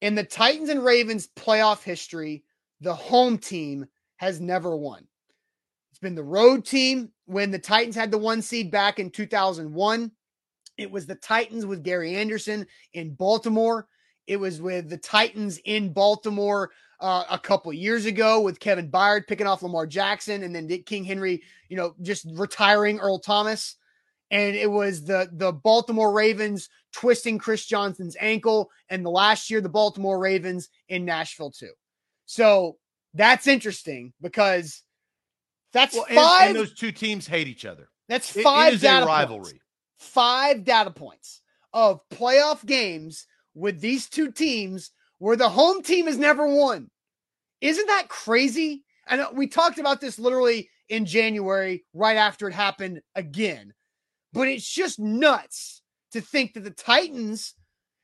[0.00, 2.44] In the Titans and Ravens playoff history,
[2.80, 5.06] the home team has never won.
[5.90, 10.10] It's been the road team when the Titans had the one seed back in 2001.
[10.78, 13.86] It was the Titans with Gary Anderson in Baltimore.
[14.26, 19.26] It was with the Titans in Baltimore uh, a couple years ago with Kevin Byard
[19.26, 23.76] picking off Lamar Jackson and then Dick King Henry, you know, just retiring Earl Thomas.
[24.30, 29.60] And it was the the Baltimore Ravens twisting Chris Johnson's ankle, and the last year
[29.60, 31.72] the Baltimore Ravens in Nashville too.
[32.24, 32.76] So
[33.14, 34.82] that's interesting because
[35.72, 36.46] that's Well, and, five.
[36.50, 37.88] and those two teams hate each other.
[38.08, 39.42] that's It- it five a data rivalry.
[39.42, 39.64] Points,
[39.98, 41.42] five data points
[41.74, 46.90] of playoff games with these two teams where the home team has never won.
[47.60, 48.84] Isn't that crazy?
[49.06, 53.72] And uh, we talked about this literally in January, right after it happened again.
[54.32, 57.54] But it's just nuts to think that the Titans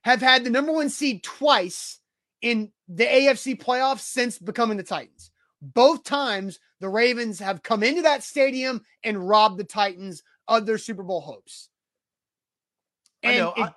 [0.05, 1.99] have had the number one seed twice
[2.41, 5.31] in the AFC playoffs since becoming the Titans.
[5.61, 10.79] Both times the Ravens have come into that stadium and robbed the Titans of their
[10.79, 11.69] Super Bowl hopes.
[13.25, 13.53] I know.
[13.57, 13.73] it- I,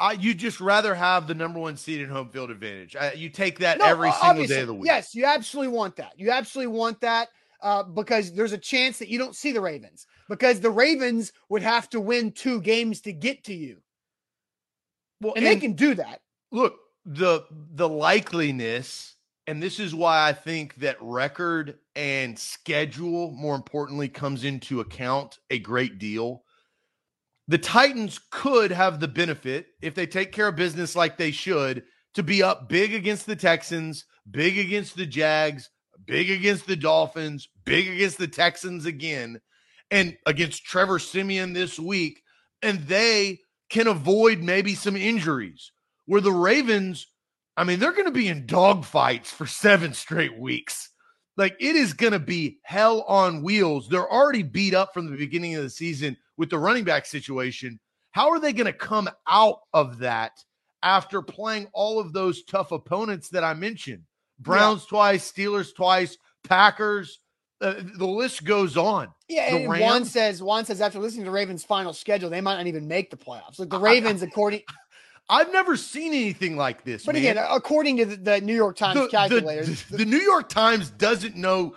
[0.00, 2.94] I, you just rather have the number one seed and home field advantage.
[2.94, 4.86] I, you take that No, every single day of the week.
[4.86, 6.12] Yes, you absolutely want that.
[6.16, 7.28] You absolutely want that
[7.62, 11.62] uh, because there's a chance that you don't see the Ravens because the Ravens would
[11.62, 13.78] have to win two games to get to you,
[15.20, 16.20] Well, and, they can do that.
[16.52, 19.14] look the the likeliness
[19.46, 25.38] and this is why i think that record and schedule more importantly comes into account
[25.48, 26.44] a great deal
[27.48, 31.82] the titans could have the benefit if they take care of business like they should
[32.14, 35.70] to be up big against the texans big against the jags
[36.06, 39.40] big against the dolphins big against the texans again
[39.90, 42.22] and against trevor siemian this week
[42.62, 45.72] and they can avoid maybe some injuries
[46.06, 47.06] where the Ravens,
[47.56, 50.90] I mean, they're going to be in dogfights for seven straight weeks.
[51.36, 53.88] Like it is going to be hell on wheels.
[53.88, 57.78] They're already beat up from the beginning of the season with the running back situation.
[58.12, 60.32] How are they going to come out of that
[60.82, 64.04] after playing all of those tough opponents that I mentioned?
[64.38, 67.20] Browns twice, Steelers twice, Packers.
[67.60, 69.08] Uh, the list goes on.
[69.28, 72.86] Yeah, Juan says Juan says after listening to Ravens' final schedule, they might not even
[72.86, 73.58] make the playoffs.
[73.58, 74.62] Like the Ravens, according,
[75.28, 77.04] I've never seen anything like this.
[77.04, 77.22] but man.
[77.22, 80.90] again, according to the, the New York Times the, calculators, the, the New York Times
[80.90, 81.74] doesn't know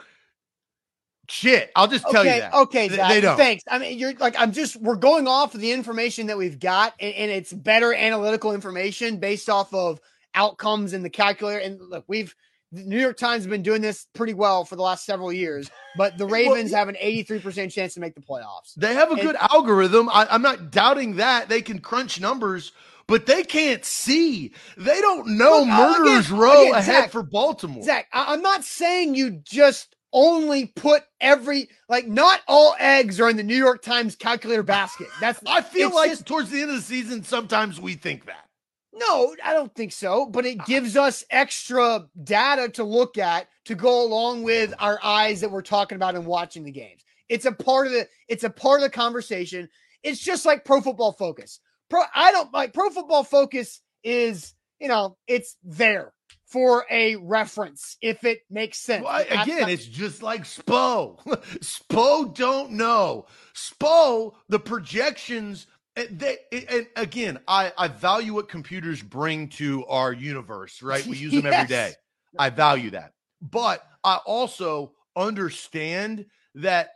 [1.30, 1.72] shit.
[1.76, 2.54] I'll just tell okay, you that.
[2.54, 3.38] okay, Zach, they don't.
[3.38, 3.64] thanks.
[3.70, 6.94] I mean, you're like, I'm just, we're going off of the information that we've got,
[7.00, 10.00] and, and it's better analytical information based off of
[10.36, 11.60] outcomes in the calculator.
[11.60, 12.36] And look, we've
[12.74, 15.70] the New York Times has been doing this pretty well for the last several years,
[15.98, 18.74] but the Well, Ravens have an 83% chance to make the playoffs.
[18.78, 20.08] They have a And- good algorithm.
[20.10, 21.50] I, I'm not doubting that.
[21.50, 22.72] They can crunch numbers,
[23.08, 24.54] but they can't see.
[24.78, 27.84] They don't know Look, uh, again- murderers row again, ahead Zach, for Baltimore.
[27.84, 33.38] Zach, I'm not saying you just only put every like not all eggs are in
[33.38, 35.08] the New York Times calculator basket.
[35.20, 38.46] That's I feel like just- towards the end of the season, sometimes we think that.
[38.94, 40.26] no, I don't think so.
[40.26, 40.66] But it uh-uh.
[40.66, 45.62] gives us extra data to look at to go along with our eyes that we're
[45.62, 47.04] talking about and watching the games.
[47.30, 49.70] It's a part of the it's a part of the conversation.
[50.04, 51.60] It's just like Pro Football Focus.
[51.90, 56.12] Pro I don't like Pro Football Focus is you know it's there
[56.52, 59.06] for a reference if it makes sense.
[59.06, 61.18] Well, again, it's just like Spo.
[61.60, 63.26] Spo don't know.
[63.56, 65.68] Spo, the projections.
[65.96, 66.38] eh, They,
[66.70, 71.06] and again, I, I value what computers bring to our universe, right?
[71.08, 71.70] We use them every Yes.
[71.70, 71.94] day.
[72.38, 73.14] I value that.
[73.42, 76.26] But I also understand
[76.56, 76.92] that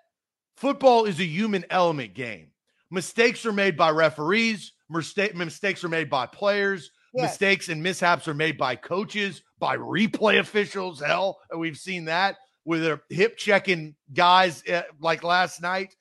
[0.58, 2.51] football is a human element game.
[2.91, 7.32] Mistakes are made by referees, mistake, mistakes are made by players, Yes.
[7.32, 11.01] mistakes and mishaps are made by coaches, by replay officials.
[11.01, 12.36] Hell, we've seen that
[12.66, 15.95] with their hip checking guys uh, like last night.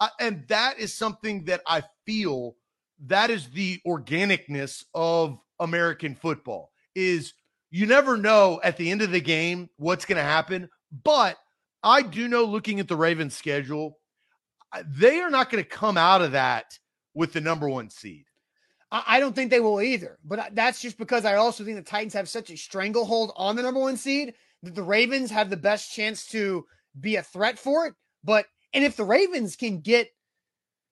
[0.00, 2.56] Uh, and that is something that I feel
[3.06, 7.32] that is the organicness of American football is
[7.70, 10.68] you never know at the end of the game what's going to happen,
[11.04, 11.36] but
[11.82, 13.98] I do know looking at the Ravens schedule,
[14.72, 16.78] uh, they are not going to come out of that
[17.14, 18.24] with the number 1 seed.
[18.90, 20.18] I don't think they will either.
[20.24, 23.62] But that's just because I also think the Titans have such a stranglehold on the
[23.62, 26.64] number one seed that the Ravens have the best chance to
[26.98, 27.94] be a threat for it.
[28.24, 30.08] But and if the Ravens can get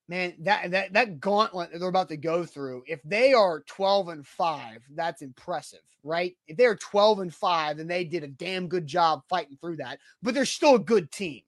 [0.08, 4.08] man that that that gauntlet that they're about to go through, if they are 12
[4.08, 6.36] and 5, that's impressive, right?
[6.46, 9.98] If they're 12 and 5, then they did a damn good job fighting through that.
[10.22, 11.42] But they're still a good team.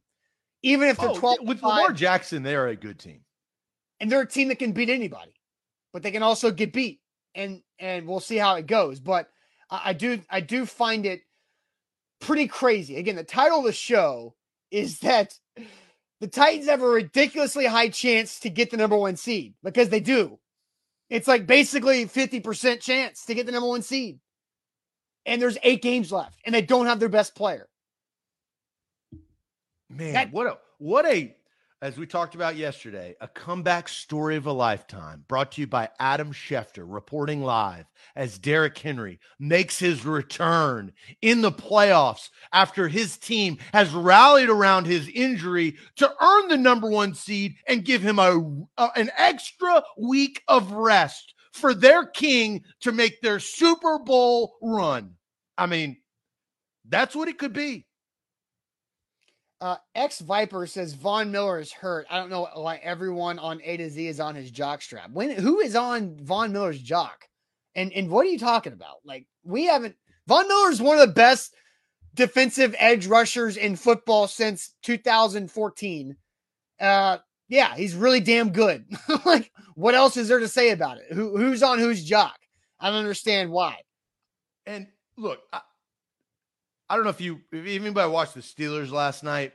[0.63, 3.21] Even if they're Oh, 12 with and 5, Lamar Jackson, they are a good team.
[4.01, 5.35] and they're a team that can beat anybody,
[5.93, 7.01] but they can also get beat,
[7.35, 9.01] and and we'll see how it goes.
[9.01, 9.29] But
[9.71, 11.23] I, I do I do find it
[12.21, 12.97] pretty crazy.
[12.97, 14.35] Again, the title of the show
[14.71, 15.35] is that
[16.21, 20.01] the Titans have a ridiculously high chance to get the number one seed because they
[20.01, 20.39] do.
[21.11, 24.19] It's like basically 50% chance to get the number one seed.
[25.25, 27.69] And there's eight games left, and they don't have their best player.
[29.89, 31.35] Man, That- what a what a
[31.81, 35.89] as we talked about yesterday, a comeback story of a lifetime brought to you by
[36.01, 43.17] Adam Schefter, reporting live as Derrick Henry makes his return in the playoffs after his
[43.17, 48.19] team has rallied around his injury to earn the number one seed and give him
[48.19, 48.41] a,
[48.77, 55.15] a- an extra week of rest for their king to make their Super Bowl run.
[55.57, 55.99] I mean,
[56.89, 57.87] that's what it could be.
[59.61, 62.07] Uh, X Viper says Von Miller is hurt.
[62.09, 65.11] I don't know why everyone on A to Z is on his jock strap.
[65.11, 67.27] When who is on Von Miller's jock?
[67.75, 68.99] And and what are you talking about?
[69.05, 69.97] Like we haven't.
[70.29, 71.55] Von Miller is one of the best
[72.15, 76.17] defensive edge rushers in football since 2014.
[76.81, 78.85] Uh, yeah, he's really damn good.
[79.25, 81.13] like, what else is there to say about it?
[81.13, 82.37] Who who's on whose jock?
[82.79, 83.79] I don't understand why.
[84.67, 84.87] And
[85.17, 85.63] look, I,
[86.89, 89.53] I don't know if you if anybody watched the Steelers last night.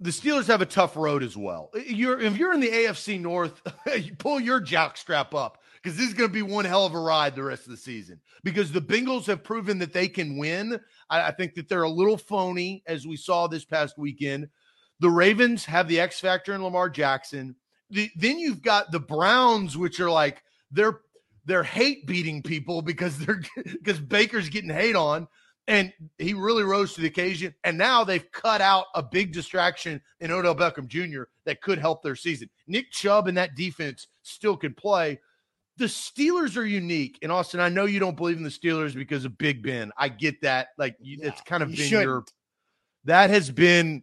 [0.00, 1.70] The Steelers have a tough road as well.
[1.86, 3.60] You're if you're in the AFC North,
[3.98, 6.94] you pull your jock strap up because this is going to be one hell of
[6.94, 8.20] a ride the rest of the season.
[8.42, 10.80] Because the Bengals have proven that they can win.
[11.08, 14.48] I, I think that they're a little phony, as we saw this past weekend.
[15.00, 17.54] The Ravens have the X factor in Lamar Jackson.
[17.90, 21.00] The, then you've got the Browns, which are like they're
[21.44, 25.28] they're hate beating people because they're because Baker's getting hate on,
[25.68, 27.54] and he really rose to the occasion.
[27.64, 31.24] And now they've cut out a big distraction in Odell Beckham Jr.
[31.44, 32.48] that could help their season.
[32.66, 35.20] Nick Chubb and that defense still can play.
[35.78, 37.60] The Steelers are unique, and Austin.
[37.60, 39.92] I know you don't believe in the Steelers because of Big Ben.
[39.98, 40.68] I get that.
[40.78, 42.32] Like you, Yeah, it's kind of you been your shouldn't.
[43.04, 44.02] that has been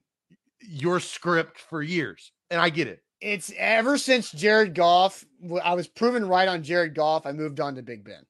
[0.59, 3.01] your script for years, and I get it.
[3.21, 5.25] It's ever since Jared Goff.
[5.63, 7.25] I was proven right on Jared Goff.
[7.25, 8.23] I moved on to Big Ben.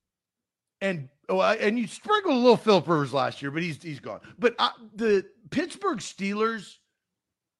[0.84, 4.20] And oh, and you sprinkled a little Philip Rivers last year, but he's he's gone.
[4.38, 6.76] But I, the Pittsburgh Steelers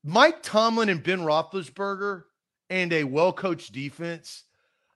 [0.04, 2.24] Mike Tomlin and Ben Roethlisberger
[2.70, 4.44] and a well coached defense,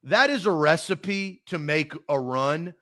[0.04, 2.74] that is a recipe to make a run.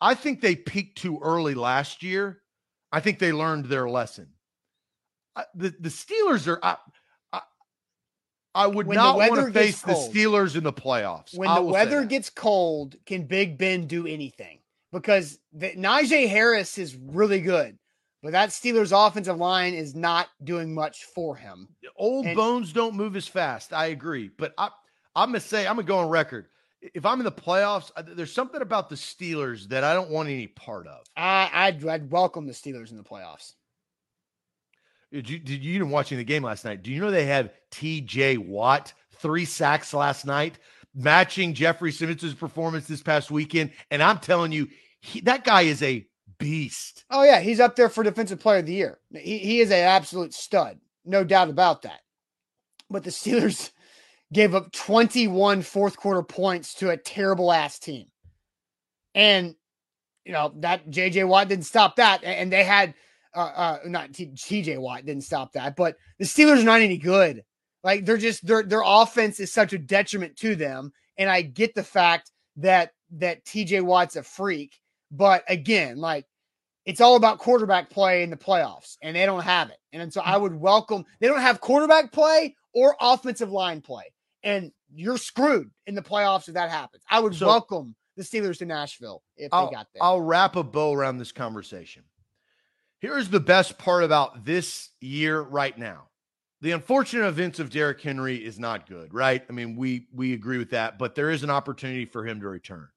[0.00, 2.40] I think they peaked too early last year.
[2.90, 4.28] I think they learned their lesson.
[5.54, 6.58] the the Steelers are.
[6.62, 6.76] I,
[7.32, 7.40] I,
[8.54, 11.36] I would when not want to face cold, the Steelers in the playoffs.
[11.36, 14.57] When the weather gets cold, can Big Ben do anything?
[14.92, 17.78] Because the, Najee Harris is really good,
[18.22, 21.68] but that Steelers offensive line is not doing much for him.
[21.96, 23.72] Old and, bones don't move as fast.
[23.72, 24.70] I agree, but I,
[25.14, 26.46] I'm gonna say I'm gonna go on record
[26.80, 30.46] if I'm in the playoffs, there's something about the Steelers that I don't want any
[30.46, 31.04] part of.
[31.16, 33.54] I, I'd, I'd welcome the Steelers in the playoffs.
[35.10, 36.82] Did you did you even watching the game last night?
[36.82, 38.36] Do you know they had T.J.
[38.36, 40.58] Watt three sacks last night,
[40.94, 43.72] matching Jeffrey Simmons' performance this past weekend?
[43.90, 44.68] And I'm telling you,
[45.00, 46.06] he, that guy is a
[46.38, 47.04] beast.
[47.10, 48.98] Oh yeah, he's up there for Defensive Player of the Year.
[49.12, 52.00] He he is an absolute stud, no doubt about that.
[52.90, 53.70] But the Steelers
[54.32, 58.06] gave up 21 fourth quarter points to a terrible ass team.
[59.14, 59.54] And,
[60.24, 62.22] you know, that JJ Watt didn't stop that.
[62.22, 62.94] And they had,
[63.34, 67.42] uh, uh not TJ Watt didn't stop that, but the Steelers are not any good.
[67.88, 70.92] Like they're just, their, their offense is such a detriment to them.
[71.16, 74.78] And I get the fact that, that TJ Watt's a freak.
[75.10, 76.26] But again, like,
[76.84, 79.78] it's all about quarterback play in the playoffs, and they don't have it.
[79.92, 84.04] And so I would welcome, they don't have quarterback play or offensive line play
[84.42, 87.02] and you're screwed in the playoffs if that happens.
[87.10, 90.02] I would so, welcome the Steelers to Nashville if I'll, they got there.
[90.02, 92.04] I'll wrap a bow around this conversation.
[93.00, 96.07] Here's the best part about this year right now.
[96.60, 99.44] The unfortunate events of Derrick Henry is not good, right?
[99.48, 102.48] I mean, we we agree with that, but there is an opportunity for him to
[102.48, 102.88] return.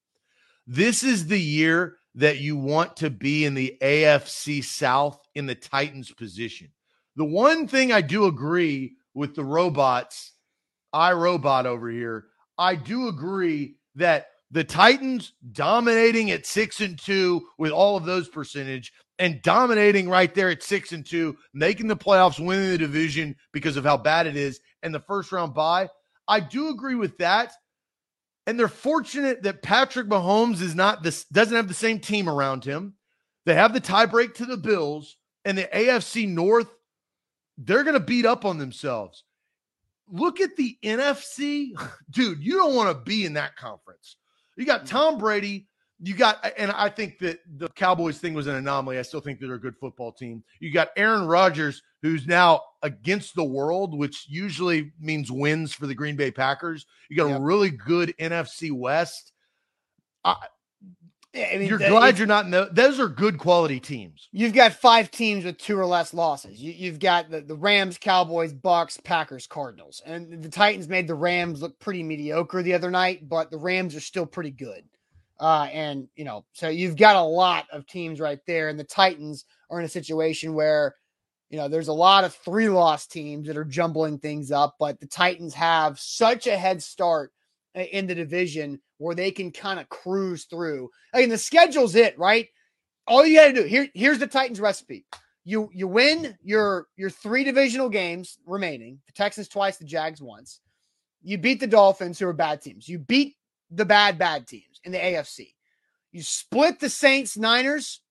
[0.65, 5.55] This is the year that you want to be in the AFC South in the
[5.55, 6.69] Titans position.
[7.15, 10.33] The one thing I do agree with the robots
[10.93, 12.25] I robot over here.
[12.57, 18.27] I do agree that the Titans dominating at six and two with all of those
[18.27, 18.91] percentage
[19.21, 23.77] and dominating right there at six and two, making the playoffs, winning the division because
[23.77, 25.87] of how bad it is, and the first round bye.
[26.27, 27.53] I do agree with that.
[28.47, 32.65] And they're fortunate that Patrick Mahomes is not this doesn't have the same team around
[32.65, 32.95] him.
[33.45, 35.15] They have the tiebreak to the Bills
[35.45, 36.75] and the AFC North.
[37.57, 39.23] They're going to beat up on themselves
[40.11, 41.71] look at the NFC,
[42.11, 42.43] dude.
[42.43, 44.17] You don't want to be in that conference.
[44.57, 44.89] You got mm.
[44.89, 45.67] Tom Brady.
[46.03, 48.97] You got, and I think that the Cowboys thing was an anomaly.
[48.97, 50.43] I still think they're a good football team.
[50.59, 55.93] You got Aaron Rodgers, who's now against the world, which usually means wins for the
[55.93, 56.87] Green Bay Packers.
[57.09, 57.39] You got yep.
[57.39, 59.31] a really good NFC West.
[60.23, 60.35] I,
[61.33, 64.27] I mean, you're glad you're not in the, those are good quality teams.
[64.33, 66.61] You've got five teams with two or less losses.
[66.61, 70.01] You, have got the, the Rams, Cowboys, Bucks, Packers, Cardinals.
[70.05, 73.95] And the Titans made the Rams look pretty mediocre the other night, but the Rams
[73.95, 74.83] are still pretty good.
[75.41, 78.69] Uh, and, you know, so you've got a lot of teams right there.
[78.69, 80.95] And the Titans are in a situation where,
[81.49, 84.99] you know, there's a lot of three loss teams that are jumbling things up, but
[84.99, 87.31] the Titans have such a head start
[87.73, 90.89] in the division where they can kind of cruise through.
[91.13, 92.47] I mean, the schedule's it, right?
[93.07, 93.87] All you got to do here.
[93.95, 95.05] Here's the Titans recipe.
[95.43, 98.99] You you win your your three divisional games remaining.
[99.07, 100.59] The Texans twice, the Jags once.
[101.23, 102.87] You beat the Dolphins, who are bad teams.
[102.87, 103.35] You beat
[103.71, 105.53] the bad bad teams in the AFC.
[106.11, 108.01] You split the Saints, Niners,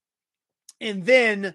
[0.81, 1.55] and then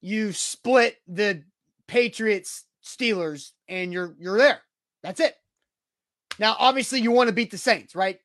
[0.00, 1.44] you split the
[1.86, 4.60] Patriots, Steelers, and you're you're there.
[5.02, 5.34] That's it.
[6.38, 8.18] Now, obviously, you want to beat the Saints, right?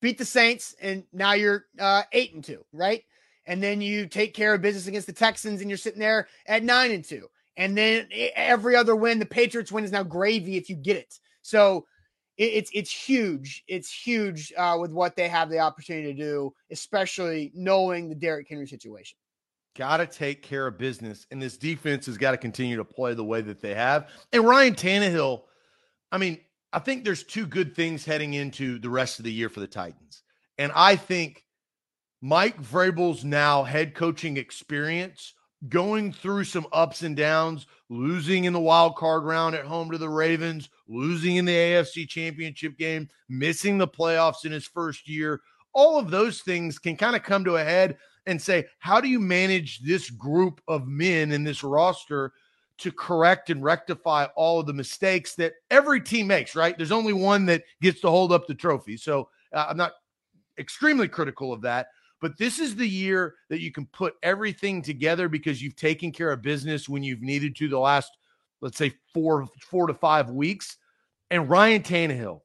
[0.00, 3.02] Beat the Saints, and now you're uh, eight and two, right?
[3.46, 6.62] And then you take care of business against the Texans, and you're sitting there at
[6.62, 7.28] nine and two.
[7.56, 11.18] And then every other win, the Patriots win is now gravy if you get it.
[11.42, 11.86] So
[12.38, 13.64] it's it's huge.
[13.66, 18.48] It's huge uh, with what they have the opportunity to do, especially knowing the Derrick
[18.48, 19.18] Henry situation.
[19.76, 23.14] Got to take care of business, and this defense has got to continue to play
[23.14, 24.08] the way that they have.
[24.32, 25.42] And Ryan Tannehill,
[26.10, 26.40] I mean,
[26.72, 29.66] I think there's two good things heading into the rest of the year for the
[29.66, 30.22] Titans.
[30.58, 31.44] And I think
[32.20, 35.34] Mike Vrabel's now head coaching experience,
[35.68, 39.98] going through some ups and downs, losing in the wild card round at home to
[39.98, 45.40] the Ravens, losing in the AFC championship game, missing the playoffs in his first year.
[45.72, 49.08] All of those things can kind of come to a head and say, how do
[49.08, 52.32] you manage this group of men in this roster
[52.78, 56.76] to correct and rectify all of the mistakes that every team makes, right?
[56.76, 58.96] There's only one that gets to hold up the trophy.
[58.96, 59.92] So uh, I'm not
[60.58, 61.88] extremely critical of that.
[62.20, 66.32] But this is the year that you can put everything together because you've taken care
[66.32, 68.16] of business when you've needed to the last
[68.60, 70.77] let's say four four to five weeks.
[71.30, 72.40] And Ryan Tannehill.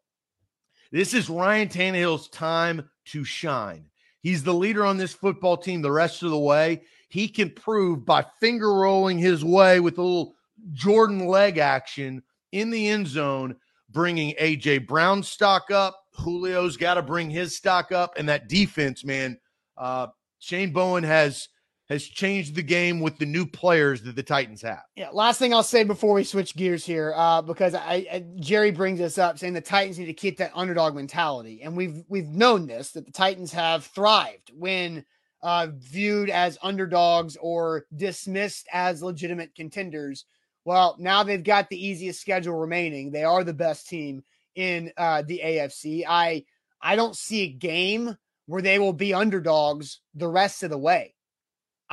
[0.91, 3.85] This is Ryan Tannehill's time to shine.
[4.21, 6.83] He's the leader on this football team the rest of the way.
[7.09, 10.35] He can prove by finger rolling his way with a little
[10.71, 13.55] Jordan leg action in the end zone,
[13.89, 15.99] bringing AJ Brown stock up.
[16.23, 19.39] Julio's got to bring his stock up, and that defense, man.
[19.77, 20.07] Uh,
[20.39, 21.49] Shane Bowen has
[21.89, 24.83] has changed the game with the new players that the Titans have.
[24.95, 25.09] Yeah.
[25.11, 29.01] Last thing I'll say before we switch gears here, uh, because I, I, Jerry brings
[29.01, 32.67] us up saying the Titans need to keep that underdog mentality, and we've we've known
[32.67, 35.03] this that the Titans have thrived when
[35.41, 40.25] uh, viewed as underdogs or dismissed as legitimate contenders.
[40.65, 43.11] Well, now they've got the easiest schedule remaining.
[43.11, 44.23] They are the best team
[44.55, 46.05] in uh, the AFC.
[46.07, 46.45] I
[46.81, 51.12] I don't see a game where they will be underdogs the rest of the way.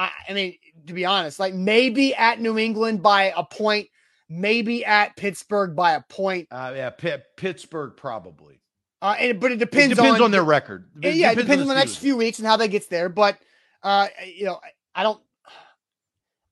[0.00, 0.54] I, I mean,
[0.86, 3.88] to be honest, like maybe at New England by a point,
[4.30, 6.48] maybe at Pittsburgh by a point.
[6.50, 8.62] Uh, yeah, P- Pittsburgh probably.
[9.02, 9.92] Uh, and, but it depends.
[9.92, 10.90] It depends on, on their record.
[11.02, 13.10] It yeah, depends it depends on the, next few weeks and how that gets there.
[13.10, 13.38] But
[13.82, 14.58] uh, you know,
[14.94, 15.20] I don't.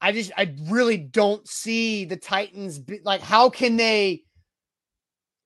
[0.01, 2.79] I just, I really don't see the Titans.
[2.79, 4.25] Be, like, how can they?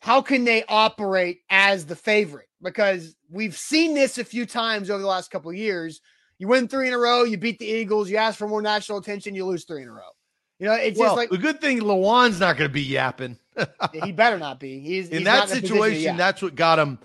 [0.00, 2.48] How can they operate as the favorite?
[2.60, 6.00] Because we've seen this a few times over the last couple of years
[6.42, 8.98] you win three in a row, you beat the Eagles, you ask for more national
[8.98, 10.10] attention, you lose three in a row.
[10.58, 13.38] You know, it's well, just like the good thing Lewan's not going to be yapping.
[13.92, 14.80] he better not be.
[14.80, 16.16] He's in he's that situation.
[16.16, 16.98] That's what got him.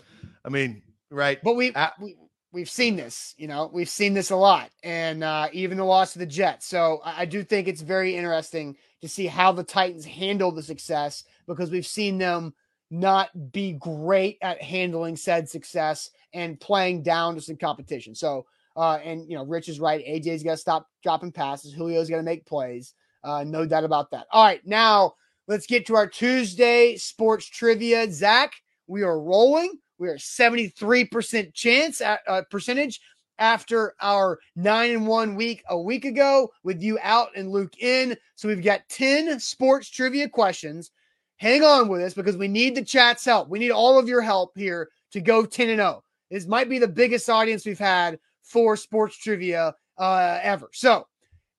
[0.44, 0.82] I mean,
[1.12, 1.38] right?
[1.44, 2.16] But we, At- we
[2.52, 3.36] we've seen this.
[3.38, 6.66] You know, we've seen this a lot, and uh, even the loss of the Jets.
[6.66, 10.64] So I, I do think it's very interesting to see how the Titans handle the
[10.64, 12.56] success because we've seen them
[12.90, 18.16] not be great at handling said success and playing down to some competition.
[18.16, 18.48] So
[18.78, 20.06] uh, and you know, Rich is right.
[20.06, 21.74] AJ's got to stop dropping passes.
[21.74, 22.94] Julio's got to make plays.
[23.24, 24.28] Uh, no doubt about that.
[24.32, 25.16] All right, now
[25.48, 28.10] let's get to our Tuesday sports trivia.
[28.12, 28.54] Zach,
[28.86, 29.80] we are rolling.
[29.98, 33.02] We are 73% chance at uh, percentage
[33.40, 38.16] after our nine and one week a week ago with you out and Luke in.
[38.36, 40.92] So we've got 10 sports trivia questions.
[41.38, 43.50] Hang on with us because we need the chat's help.
[43.50, 46.04] We need all of your help here to go 10 and 0.
[46.30, 50.70] This might be the biggest audience we've had for sports trivia uh, ever.
[50.74, 51.08] So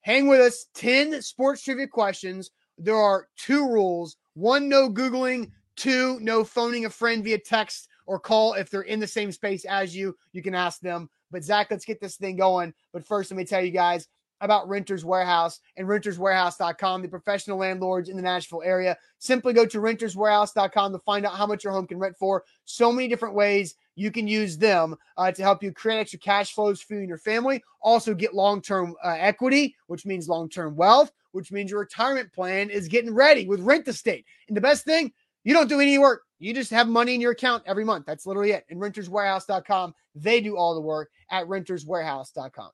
[0.01, 2.51] hang with us 10 sports trivia questions.
[2.79, 8.21] There are two rules one, no Googling, two, no phoning a friend via text or
[8.21, 10.17] call if they're in the same space as you.
[10.33, 11.11] You can ask them.
[11.31, 12.73] But Zach, let's get this thing going.
[12.93, 14.09] But first, let me tell you guys
[14.41, 18.97] about Renters Warehouse and renterswarehouse.com, the professional landlords in the Nashville area.
[19.19, 22.45] Simply go to renterswarehouse.com to find out how much your home can rent for.
[22.65, 26.55] So many different ways you can use them uh, to help you create extra cash
[26.55, 27.63] flows for you and your family.
[27.83, 32.33] Also, get long term uh, equity, which means long term wealth, which means your retirement
[32.33, 34.25] plan is getting ready with Rent Estate.
[34.47, 36.23] And the best thing, you don't do any work.
[36.39, 38.07] You just have money in your account every month.
[38.07, 38.65] That's literally it.
[38.71, 42.71] And renterswarehouse.com, they do all the work at renterswarehouse.com.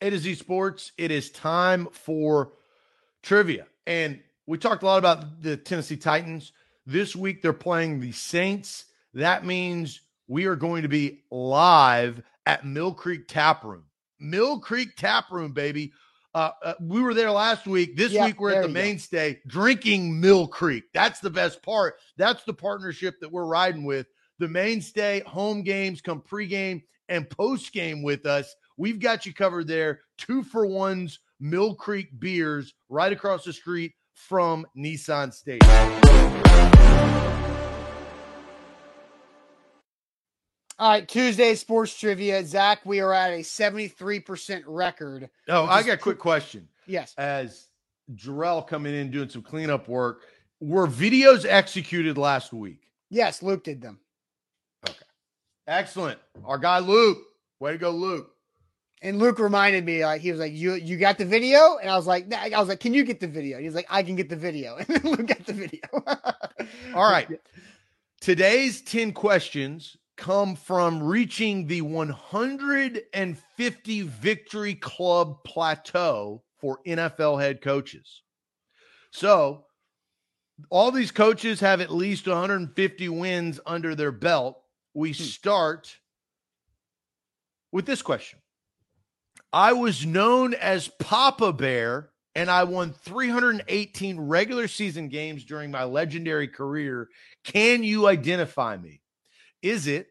[0.00, 2.52] A to Z Sports, it is time for
[3.22, 3.66] trivia.
[3.86, 6.52] And we talked a lot about the Tennessee Titans.
[6.86, 8.86] This week they're playing the Saints.
[9.12, 13.84] That means we are going to be live at Mill Creek Tap Room.
[14.20, 15.92] Mill Creek Tap Room, baby.
[16.34, 17.96] Uh, uh, we were there last week.
[17.96, 19.40] This yeah, week we're at the mainstay go.
[19.46, 20.84] drinking Mill Creek.
[20.92, 21.96] That's the best part.
[22.16, 24.06] That's the partnership that we're riding with.
[24.38, 28.54] The mainstay home games come pregame and postgame with us.
[28.76, 30.02] We've got you covered there.
[30.18, 35.68] Two for ones, Mill Creek beers right across the street from Nissan Stadium.
[40.80, 42.44] All right, Tuesday sports trivia.
[42.44, 45.28] Zach, we are at a 73% record.
[45.48, 46.68] Oh, I got a quick question.
[46.86, 47.14] Yes.
[47.18, 47.66] As
[48.14, 50.22] Jarrell coming in doing some cleanup work,
[50.60, 52.82] were videos executed last week?
[53.10, 53.98] Yes, Luke did them.
[54.88, 54.96] Okay.
[55.66, 56.20] Excellent.
[56.44, 57.18] Our guy Luke.
[57.58, 58.30] Way to go, Luke.
[59.02, 61.96] And Luke reminded me, like he was like, "You you got the video?" And I
[61.96, 64.02] was like, "I was like, can you get the video?" And he was like, "I
[64.02, 65.80] can get the video." And then Luke got the video.
[66.94, 67.28] All right.
[68.20, 78.20] Today's ten questions come from reaching the 150 victory club plateau for NFL head coaches.
[79.12, 79.64] So,
[80.70, 84.60] all these coaches have at least 150 wins under their belt.
[84.92, 85.22] We hmm.
[85.22, 85.96] start
[87.72, 88.40] with this question
[89.52, 95.84] I was known as Papa Bear, and I won 318 regular season games during my
[95.84, 97.08] legendary career.
[97.44, 99.00] Can you identify me?
[99.62, 100.08] Is it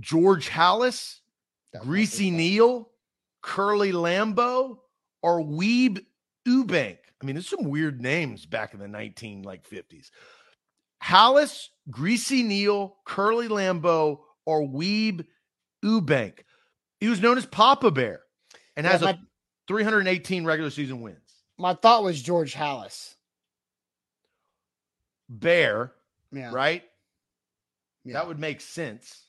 [0.00, 1.20] George Halas,
[1.80, 2.88] Greasy Neale,
[3.42, 4.78] Curly Lambeau,
[5.22, 6.04] or Weeb
[6.46, 6.98] Ewbank.
[7.22, 10.10] I mean, there's some weird names back in the 19 like 50s.
[11.02, 15.24] Halas, Greasy Neale, Curly Lambeau, or Weeb
[15.84, 16.40] Ewbank.
[17.00, 18.20] He was known as Papa Bear
[18.76, 19.18] and Yeah, has my, a
[19.68, 21.18] 318 regular season wins.
[21.58, 23.14] my thought was George Halas.
[25.28, 25.92] Bear,
[26.32, 26.50] Yeah.
[26.52, 26.84] right?
[28.04, 28.14] Yeah.
[28.14, 29.22] That would make sense.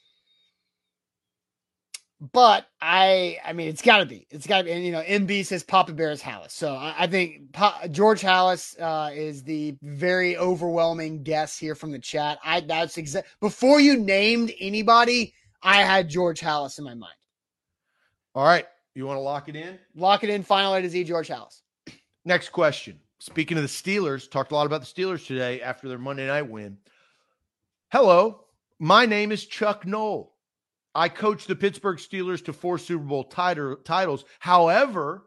[2.32, 4.26] But I, I mean, it's got to be.
[4.32, 4.72] It's got to be.
[4.72, 8.22] And you know, MB says Papa Bear is Halas, so I, I think pa- George
[8.22, 12.40] Halas uh, is the very overwhelming guess here from the chat.
[12.44, 13.28] I that's exact.
[13.42, 17.14] Before you named anybody, I had George Halas in my mind.
[18.34, 18.66] All right.
[18.94, 19.78] You want to lock it in?
[19.94, 20.42] Lock it in.
[20.42, 21.04] Final A to Z.
[21.04, 21.62] George Halas.
[22.24, 23.00] Next question.
[23.20, 26.50] Speaking of the Steelers, talked a lot about the Steelers today after their Monday night
[26.50, 26.78] win.
[27.92, 28.45] Hello,
[28.80, 30.34] my name is Chuck Noll.
[30.94, 34.24] I coached the Pittsburgh Steelers to four Super Bowl title, titles.
[34.40, 35.24] However,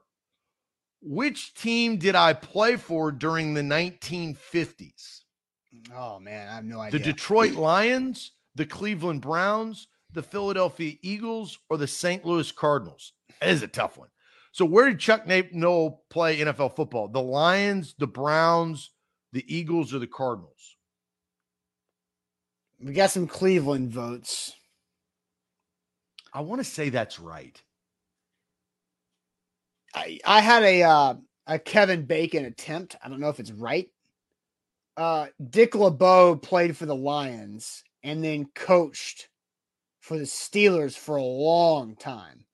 [1.02, 5.20] which team did I play for during the 1950s?
[5.94, 6.98] Oh man, I have no idea.
[6.98, 7.04] The.
[7.04, 12.24] Detroit Lions, the Cleveland Browns, the Philadelphia Eagles, or the St.
[12.24, 13.12] Louis Cardinals?
[13.40, 14.08] That is a tough one.
[14.52, 17.08] So, where did Chuck Nape Noll play NFL football?
[17.08, 18.90] The Lions, the Browns,
[19.32, 20.76] the Eagles, or the Cardinals?
[22.80, 24.54] We got some Cleveland votes.
[26.32, 27.60] I want to say that's right.
[29.94, 31.14] I, I had a uh,
[31.46, 32.96] a Kevin Bacon attempt.
[33.02, 33.88] I don't know if it's right.
[34.96, 39.28] Uh, Dick LeBeau played for the Lions and then coached
[40.00, 42.44] for the Steelers for a long time.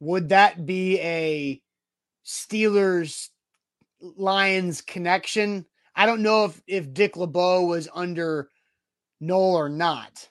[0.00, 1.60] Would that be a
[2.24, 3.28] Steelers
[4.00, 5.66] Lions connection?
[5.94, 8.48] I don't know if if Dick LeBeau was under
[9.20, 10.28] Noll or not.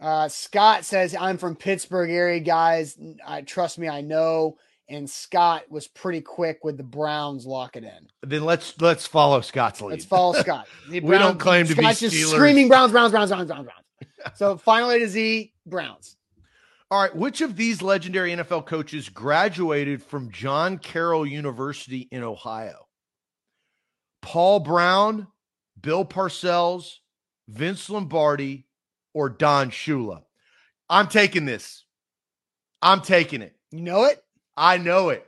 [0.00, 2.98] Uh, Scott says, I'm from Pittsburgh area, guys.
[3.26, 4.56] I trust me, I know.
[4.88, 8.08] And Scott was pretty quick with the Browns lock it in.
[8.28, 9.90] Then let's let's follow Scott's lead.
[9.90, 10.66] Let's follow Scott.
[10.88, 12.34] The We don't claim to be Scott's just Steelers.
[12.34, 14.10] screaming Browns, Browns, Browns, Browns, Browns, Browns.
[14.34, 16.16] so final A to Z, Browns.
[16.90, 22.88] All right, which of these legendary NFL coaches graduated from John Carroll University in Ohio?
[24.22, 25.28] Paul Brown,
[25.80, 26.96] Bill Parcells,
[27.48, 28.66] Vince Lombardi,
[29.14, 30.22] or Don Shula?
[30.88, 31.84] I'm taking this.
[32.82, 33.54] I'm taking it.
[33.70, 34.22] You know it?
[34.56, 35.26] I know it.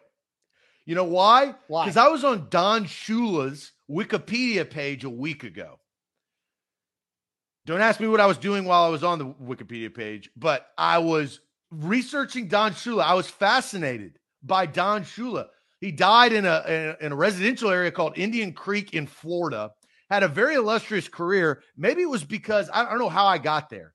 [0.84, 1.54] You know why?
[1.68, 1.84] Why?
[1.84, 5.78] Because I was on Don Shula's Wikipedia page a week ago.
[7.64, 10.66] Don't ask me what I was doing while I was on the Wikipedia page, but
[10.76, 11.38] I was
[11.70, 13.04] researching Don Shula.
[13.04, 15.46] I was fascinated by Don Shula.
[15.80, 19.70] He died in a, in a in a residential area called Indian Creek in Florida.
[20.12, 21.62] Had a very illustrious career.
[21.74, 23.94] Maybe it was because I don't know how I got there,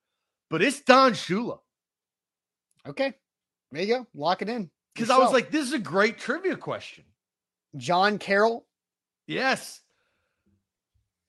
[0.50, 1.60] but it's Don Shula.
[2.88, 3.14] Okay.
[3.72, 4.08] There you go.
[4.16, 4.72] Lock it in.
[4.96, 7.04] Because I was like, this is a great trivia question.
[7.76, 8.66] John Carroll.
[9.28, 9.80] Yes.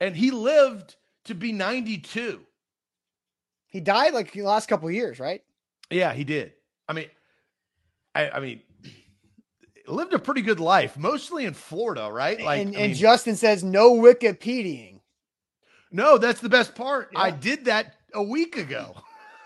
[0.01, 2.41] And he lived to be 92.
[3.66, 5.43] He died like the last couple of years, right?
[5.91, 6.55] Yeah, he did.
[6.89, 7.11] I mean,
[8.14, 8.62] I, I mean,
[9.89, 12.41] lived a pretty good life, mostly in Florida, right?
[12.41, 15.01] Like, and, I and Justin says no Wikipediaing.
[15.91, 17.11] no, that's the best part.
[17.16, 18.95] I did that a week ago.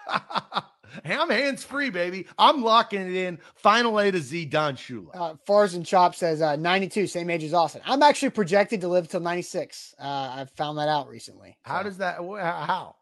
[1.04, 2.26] I'm hands free, baby.
[2.38, 3.38] I'm locking it in.
[3.54, 5.08] Final A to Z, Don Shula.
[5.14, 7.80] Uh, Fars and Chop says uh, 92, same age as Austin.
[7.86, 9.94] I'm actually projected to live till 96.
[9.98, 11.56] Uh, I found that out recently.
[11.62, 12.16] How does that?
[12.16, 12.96] How?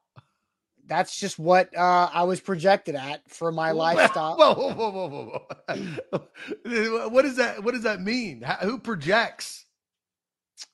[0.90, 4.36] That's just what uh, I was projected at for my lifestyle.
[4.36, 5.78] Whoa, whoa, whoa, whoa, whoa,
[6.10, 7.08] whoa.
[7.08, 7.62] what does that?
[7.62, 8.42] What does that mean?
[8.42, 9.66] How, who projects?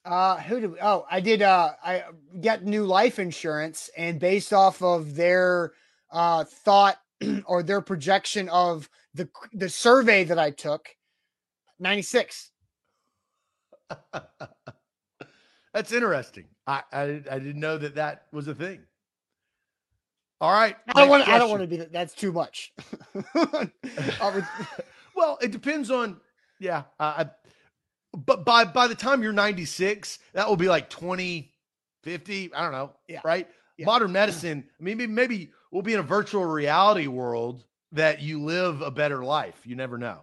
[0.06, 0.72] Uh, who did?
[0.80, 1.42] Oh, I did.
[1.42, 2.04] Uh, I
[2.40, 5.72] got new life insurance, and based off of their
[6.10, 6.96] uh thought
[7.44, 10.88] or their projection of the the survey that I took,
[11.78, 12.52] 96.
[15.74, 16.46] That's interesting.
[16.66, 18.80] I, I I didn't know that that was a thing.
[20.40, 20.76] All right.
[20.88, 21.28] I don't want.
[21.28, 21.76] I don't want to be.
[21.78, 22.72] that- That's too much.
[25.16, 26.20] Well, it depends on.
[26.60, 26.82] Yeah.
[27.00, 27.30] Uh, I,
[28.14, 31.52] but by by the time you're 96, that will be like 20,
[32.02, 32.54] 50.
[32.54, 32.92] I don't know.
[33.08, 33.20] Yeah.
[33.24, 33.48] Right.
[33.78, 33.86] Yeah.
[33.86, 34.64] Modern medicine.
[34.78, 39.58] Maybe maybe we'll be in a virtual reality world that you live a better life.
[39.64, 40.20] You never know.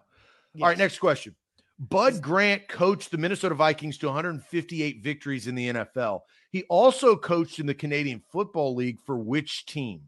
[0.61, 0.77] All right.
[0.77, 1.35] Next question.
[1.79, 6.21] Bud Grant coached the Minnesota Vikings to 158 victories in the NFL.
[6.53, 10.03] He also coached in the Canadian Football League for which team?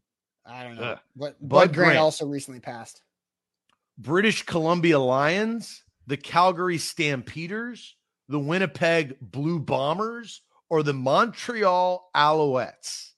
[0.46, 0.84] I don't know.
[0.84, 1.00] Ugh.
[1.16, 1.98] But Bud Bud Grant Grant.
[1.98, 3.02] also recently passed.
[3.98, 7.96] British Columbia Lions, the Calgary Stampeders,
[8.30, 13.14] the Winnipeg Blue Bombers, or the Montreal Alouettes?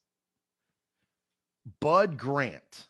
[1.81, 2.87] Bud Grant.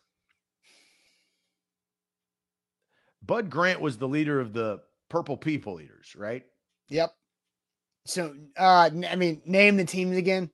[3.20, 6.44] Bud Grant was the leader of the purple people eaters, right?
[6.90, 7.12] Yep.
[8.08, 10.50] So, uh, I mean, name the teams again.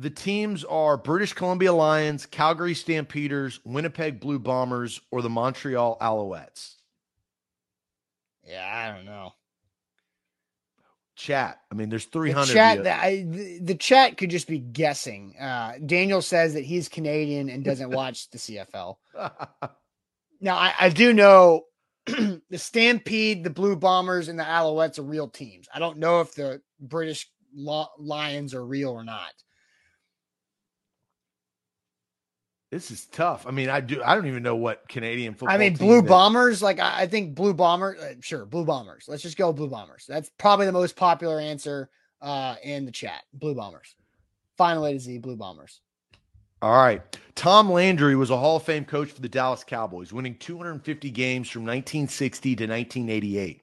[0.00, 6.74] The teams are British Columbia Lions, Calgary Stampeders, Winnipeg Blue Bombers, or the Montreal Alouettes.
[8.44, 9.34] Yeah, I don't know.
[11.16, 11.60] Chat.
[11.70, 12.46] I mean, there's 300.
[12.46, 15.34] The chat, the, I, the, the, chat could just be guessing.
[15.38, 18.96] Uh, Daniel says that he's Canadian and doesn't watch the CFL.
[20.40, 21.64] now, I, I do know
[22.50, 25.68] the Stampede, the Blue Bombers, and the Alouettes are real teams.
[25.72, 29.32] I don't know if the British Lions are real or not.
[32.70, 33.46] This is tough.
[33.46, 34.02] I mean, I do.
[34.02, 35.54] I don't even know what Canadian football.
[35.54, 36.60] I mean, Blue Bombers.
[36.60, 37.96] Like, I, I, think Blue Bomber.
[37.98, 39.06] Uh, sure, Blue Bombers.
[39.08, 40.04] Let's just go Blue Bombers.
[40.06, 41.88] That's probably the most popular answer
[42.20, 43.22] uh, in the chat.
[43.32, 43.96] Blue Bombers.
[44.58, 45.18] Final A to Z.
[45.18, 45.80] Blue Bombers.
[46.60, 47.02] All right.
[47.34, 51.48] Tom Landry was a Hall of Fame coach for the Dallas Cowboys, winning 250 games
[51.48, 53.62] from 1960 to 1988.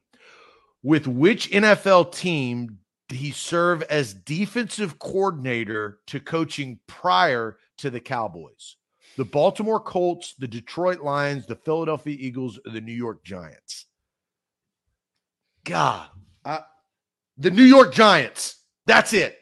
[0.81, 2.79] With which NFL team
[3.09, 8.77] did he serve as defensive coordinator to coaching prior to the Cowboys?
[9.15, 13.85] the Baltimore Colts, the Detroit Lions, the Philadelphia Eagles, or the New York Giants.
[15.63, 16.07] God,
[16.43, 16.61] I,
[17.37, 18.57] the New York Giants.
[18.85, 19.37] That's it.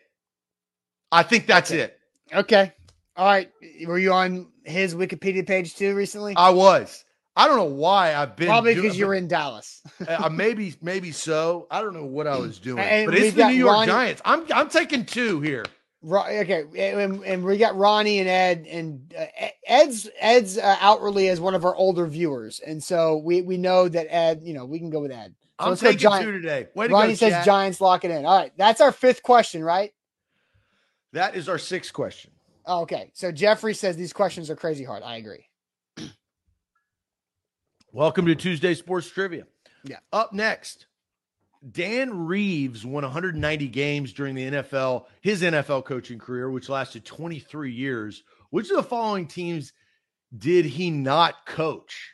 [1.12, 1.82] I think that's okay.
[1.82, 2.00] it.
[2.34, 2.74] Okay.
[3.16, 3.52] All right.
[3.86, 6.36] Were you on his Wikipedia page too recently?
[6.36, 7.06] I was.
[7.36, 9.82] I don't know why I've been probably because you're in Dallas.
[10.08, 11.68] uh, maybe, maybe so.
[11.72, 14.22] I don't know what I was doing, and but it's the New York Ronnie, Giants.
[14.24, 15.66] I'm I'm taking two here.
[16.06, 19.26] Okay, and, and, we got Ronnie and Ed, and uh,
[19.66, 23.88] Ed's Ed's uh, outwardly as one of our older viewers, and so we we know
[23.88, 25.34] that Ed, you know, we can go with Ed.
[25.62, 26.68] So I'm taking Giant, two today.
[26.76, 27.46] Way to Ronnie go, says.
[27.46, 28.26] Giants lock it in.
[28.26, 29.92] All right, that's our fifth question, right?
[31.14, 32.33] That is our sixth question.
[32.66, 35.04] Okay, so Jeffrey says these questions are crazy hard.
[35.04, 35.46] I agree.
[37.92, 39.46] Welcome to Tuesday Sports Trivia.
[39.84, 39.98] Yeah.
[40.14, 40.88] Up next,
[41.72, 47.72] Dan Reeves won 190 games during the NFL, his NFL coaching career, which lasted 23
[47.72, 48.24] years.
[48.50, 49.74] Which of the following teams
[50.38, 52.12] did he not coach?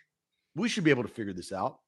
[0.55, 1.79] We should be able to figure this out.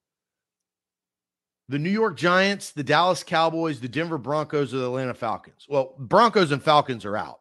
[1.67, 5.65] The New York Giants, the Dallas Cowboys, the Denver Broncos, or the Atlanta Falcons.
[5.69, 7.40] Well, Broncos and Falcons are out.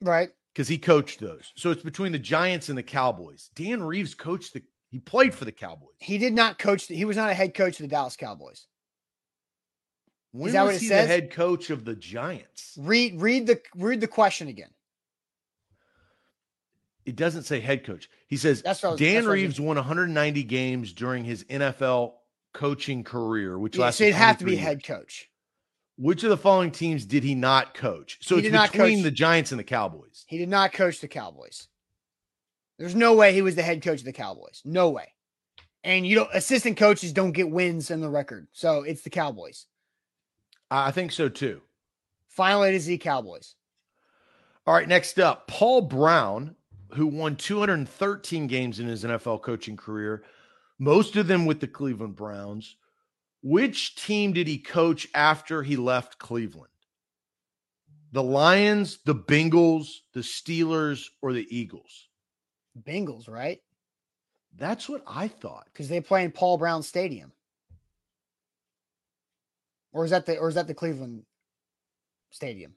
[0.00, 0.30] Right.
[0.52, 1.52] Because he coached those.
[1.56, 3.50] So it's between the Giants and the Cowboys.
[3.54, 5.94] Dan Reeves coached the he played for the Cowboys.
[5.98, 6.88] He did not coach.
[6.88, 8.66] The, he was not a head coach of the Dallas Cowboys.
[10.32, 11.06] When Is that was what it he says?
[11.06, 12.74] the head coach of the Giants?
[12.78, 14.70] Read read the read the question again.
[17.04, 18.08] It doesn't say head coach.
[18.26, 22.12] He says that's was, Dan that's Reeves won 190 games during his NFL
[22.52, 23.98] coaching career, which yeah, lasted.
[23.98, 24.62] So he'd have to be years.
[24.62, 25.28] head coach.
[25.98, 28.18] Which of the following teams did he not coach?
[28.20, 30.24] So he it's between the Giants and the Cowboys.
[30.28, 31.66] He did not coach the Cowboys.
[32.78, 34.62] There's no way he was the head coach of the Cowboys.
[34.64, 35.12] No way.
[35.82, 38.46] And you know, assistant coaches don't get wins in the record.
[38.52, 39.66] So it's the Cowboys.
[40.70, 41.62] I think so too.
[42.28, 43.56] Final A to Z Cowboys.
[44.68, 46.54] All right, next up, Paul Brown,
[46.92, 50.22] who won 213 games in his NFL coaching career,
[50.78, 52.76] most of them with the Cleveland Browns.
[53.42, 56.72] Which team did he coach after he left Cleveland?
[58.12, 62.08] The Lions, the Bengals, the Steelers, or the Eagles?
[62.82, 63.60] Bengals, right?
[64.56, 65.66] That's what I thought.
[65.66, 67.32] Because they play in Paul Brown Stadium.
[69.92, 71.22] Or is that the or is that the Cleveland
[72.30, 72.72] Stadium?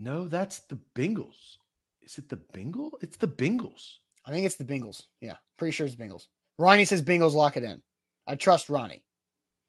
[0.00, 1.56] No, that's the Bengals.
[2.02, 2.98] Is it the Bengal?
[3.00, 3.96] It's the Bengals.
[4.26, 5.02] I think it's the Bengals.
[5.20, 6.26] Yeah, pretty sure it's Bengals.
[6.58, 7.82] Ronnie says Bengals lock it in.
[8.26, 9.02] I trust Ronnie.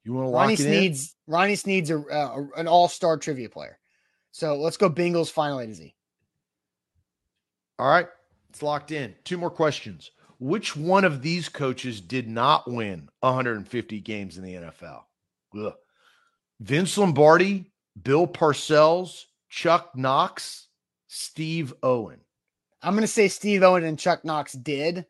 [0.04, 1.32] You want to lock Ronnie Sneeds, in?
[1.32, 3.78] Ronnie Sneeds a, uh, an all-star trivia player.
[4.32, 5.94] So let's go Bengals final A to Z.
[7.78, 8.08] All right,
[8.50, 9.14] it's locked in.
[9.24, 10.10] Two more questions.
[10.38, 15.02] Which one of these coaches did not win 150 games in the NFL?
[15.58, 15.74] Ugh.
[16.60, 20.68] Vince Lombardi, Bill Parcells, Chuck Knox,
[21.08, 22.20] Steve Owen.
[22.82, 25.06] I'm going to say Steve Owen and Chuck Knox did.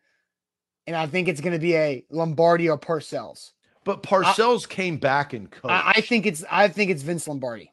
[0.87, 3.53] And I think it's going to be a Lombardi or Parcells.
[3.85, 5.73] But Parcells I, came back and coached.
[5.73, 7.73] I, I think it's I think it's Vince Lombardi.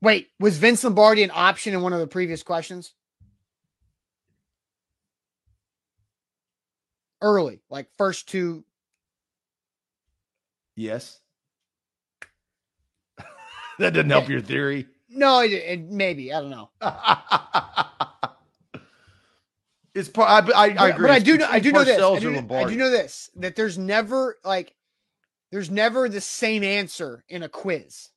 [0.00, 2.92] Wait, was Vince Lombardi an option in one of the previous questions?
[7.22, 8.64] Early, like first two
[10.76, 11.20] Yes.
[13.78, 14.86] that doesn't help your theory.
[15.08, 16.70] No, it, it, maybe I don't know.
[19.96, 20.48] it's part.
[20.48, 21.08] I, I, I agree.
[21.08, 21.48] But I do know.
[21.50, 22.00] I do know this.
[22.00, 23.30] I do, I do know this.
[23.36, 24.74] That there's never like,
[25.50, 28.10] there's never the same answer in a quiz.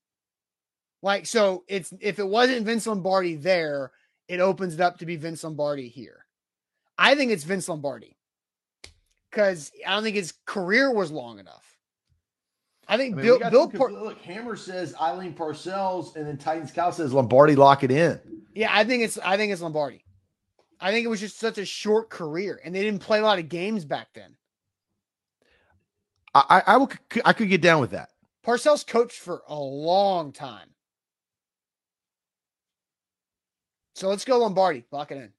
[1.02, 3.92] Like so, it's if it wasn't Vince Lombardi there,
[4.28, 6.26] it opens it up to be Vince Lombardi here.
[6.98, 8.18] I think it's Vince Lombardi.
[9.32, 11.78] because I don't think his career was long enough.
[12.88, 16.72] I think I mean, Bill Bill Par- look, Hammer says Eileen Parcells, and then Titans
[16.72, 18.20] Cow says Lombardi lock it in.
[18.56, 20.04] Yeah, I think it's I think it's Lombardi.
[20.80, 23.40] I think it was just such a short career, and they didn't play a lot
[23.40, 24.36] of games back then.
[26.34, 26.92] I, I, I will,
[27.26, 28.10] I could get down with that.
[28.46, 30.70] Parcells coached for a long time.
[33.96, 34.86] So let's go Lombardi.
[34.92, 35.34] Lock it in.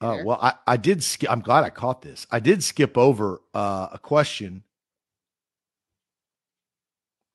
[0.00, 0.24] Oh There.
[0.24, 1.02] well, I, I did.
[1.02, 2.26] Sk- I'm glad I caught this.
[2.30, 4.64] I did skip over uh, a question.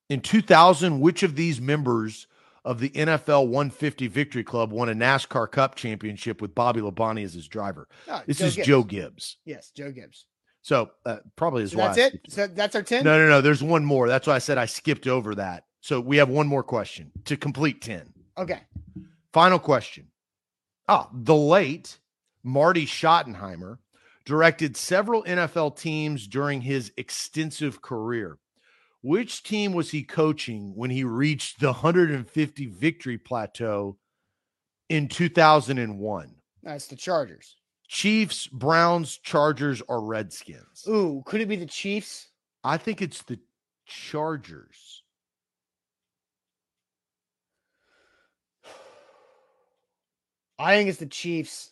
[0.09, 2.27] In 2000, which of these members
[2.65, 7.33] of the NFL 150 Victory Club won a NASCAR Cup championship with Bobby Labonte as
[7.33, 7.87] his driver?
[8.07, 8.67] Oh, This Joe is Gibbs.
[8.67, 9.37] Joe Gibbs.
[9.45, 10.25] Yes, Joe Gibbs.
[10.61, 11.87] So uh, probably is So why.
[11.93, 12.21] that's it.
[12.29, 13.03] So that's our ten.
[13.03, 13.41] No, no, no.
[13.41, 14.07] There's one more.
[14.07, 15.65] That's why I said I skipped over that.
[15.81, 18.13] So we have one more question to complete 10.
[18.37, 18.61] Okay.
[19.33, 20.07] Final question.
[20.87, 21.99] Ah, the late
[22.43, 23.79] Marty Schottenheimer
[24.25, 28.37] directed several NFL teams during his extensive career.
[29.03, 33.97] Which team was he coaching when he reached the 150 victory plateau
[34.87, 36.35] in 2001?
[36.63, 37.57] That's the Chargers.
[37.89, 40.85] Chiefs, Browns, Chargers, or Redskins?
[40.87, 42.29] Ooh, could it be the Chiefs?
[42.63, 43.39] I think it's the
[43.85, 45.03] Chargers.
[50.57, 51.71] I think it's the Chiefs.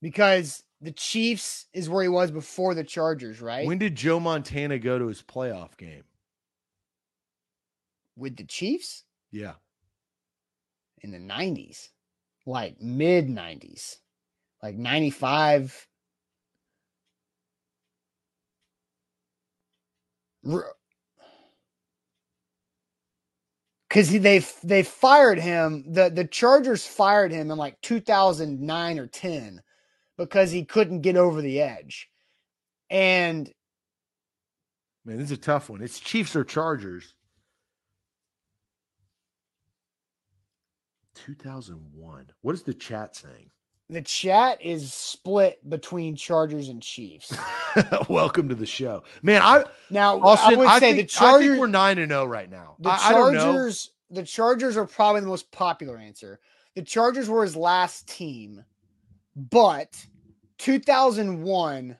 [0.00, 3.66] Because the Chiefs is where he was before the Chargers, right?
[3.66, 6.04] When did Joe Montana go to his playoff game?
[8.16, 9.54] With the Chiefs Yeah.
[11.02, 11.88] in the 90s,
[12.46, 13.96] like mid 90s,
[14.62, 15.88] like 95.
[23.88, 25.84] Because they they fired him.
[25.92, 29.62] the The Chargers fired him in like 2009 or 10
[30.16, 32.10] because he couldn't get over the edge,
[32.90, 33.52] and
[35.04, 35.82] Man, this is a tough one.
[35.82, 37.14] It's Chiefs or Chargers.
[41.14, 42.30] 2001.
[42.42, 43.50] What is the chat saying?
[43.90, 47.36] the chat is split between Chargers and Chiefs.
[48.08, 49.04] Welcome to the show.
[49.22, 51.48] Man, I Now, Austin, I would I say think, the I Chargers.
[51.50, 52.76] think we're 9 and 0 right now.
[52.80, 53.52] The I, I don't know.
[53.52, 56.40] Chargers, the Chargers are probably the most popular answer.
[56.74, 58.64] The Chargers were his last team,
[59.36, 60.06] but
[60.58, 61.96] 2001,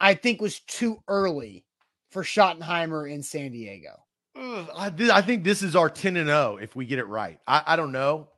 [0.00, 1.64] I think, was too early
[2.10, 4.00] for Schottenheimer in San Diego.
[4.36, 7.06] Ugh, I, thi- I think this is our 10 and 0 if we get it
[7.06, 7.38] right.
[7.46, 8.28] I, I don't know,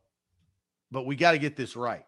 [0.90, 2.04] but we got to get this right.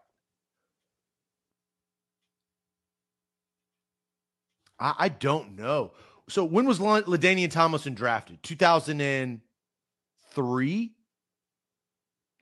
[4.79, 5.91] I, I don't know.
[6.29, 8.41] So when was La- LaDainian Tomlinson drafted?
[8.43, 10.91] 2003?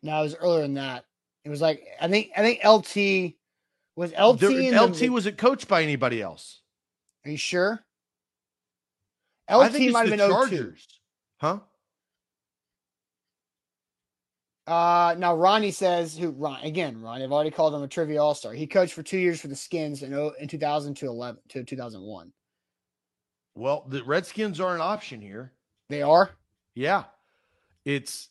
[0.03, 1.05] No, it was earlier than that.
[1.43, 3.36] It was like I think I think LT
[3.97, 4.43] was LT.
[4.43, 6.61] In LT the, wasn't coached by anybody else.
[7.25, 7.83] Are you sure?
[9.51, 10.29] LT might the have been 02.
[10.29, 10.87] Chargers.
[11.41, 11.59] Huh?
[14.67, 17.01] Uh, now Ronnie says who Ron again.
[17.01, 18.53] Ronnie, I've already called him a trivia all star.
[18.53, 22.31] He coached for two years for the Skins in in 2000 to 11 to 2001.
[23.55, 25.53] Well, the Redskins are an option here.
[25.89, 26.31] They are.
[26.75, 27.05] Yeah.
[27.85, 28.29] It's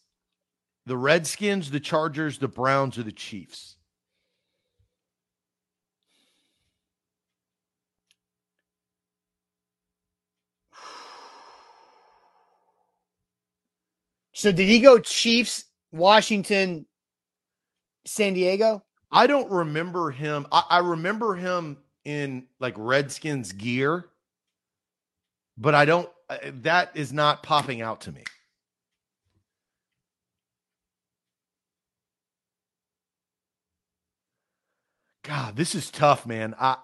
[0.85, 3.76] the Redskins, the Chargers, the Browns, or the Chiefs.
[14.37, 16.87] So did he go Chiefs, Washington,
[18.07, 18.85] San Diego?
[19.11, 20.47] I don't remember him.
[20.53, 24.07] I, I remember him in like Redskins gear,
[25.57, 26.11] but I don't.
[26.29, 28.25] uh, That is not popping out to me.
[35.25, 36.55] God, this is tough, man.
[36.61, 36.77] I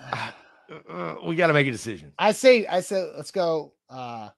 [0.88, 2.12] uh, we got to make a decision.
[2.18, 3.72] I say I say let's go.
[3.88, 4.30] Uh,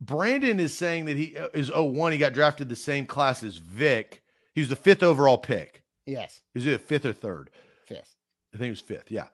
[0.00, 2.12] Brandon is saying that he uh, is 01.
[2.12, 4.22] He got drafted the same class as Vick.
[4.54, 5.82] He was the fifth overall pick.
[6.06, 7.50] yes, Is it fifth or third?
[7.86, 8.16] fifth.
[8.54, 9.10] I think it was fifth.
[9.10, 9.26] Yeah.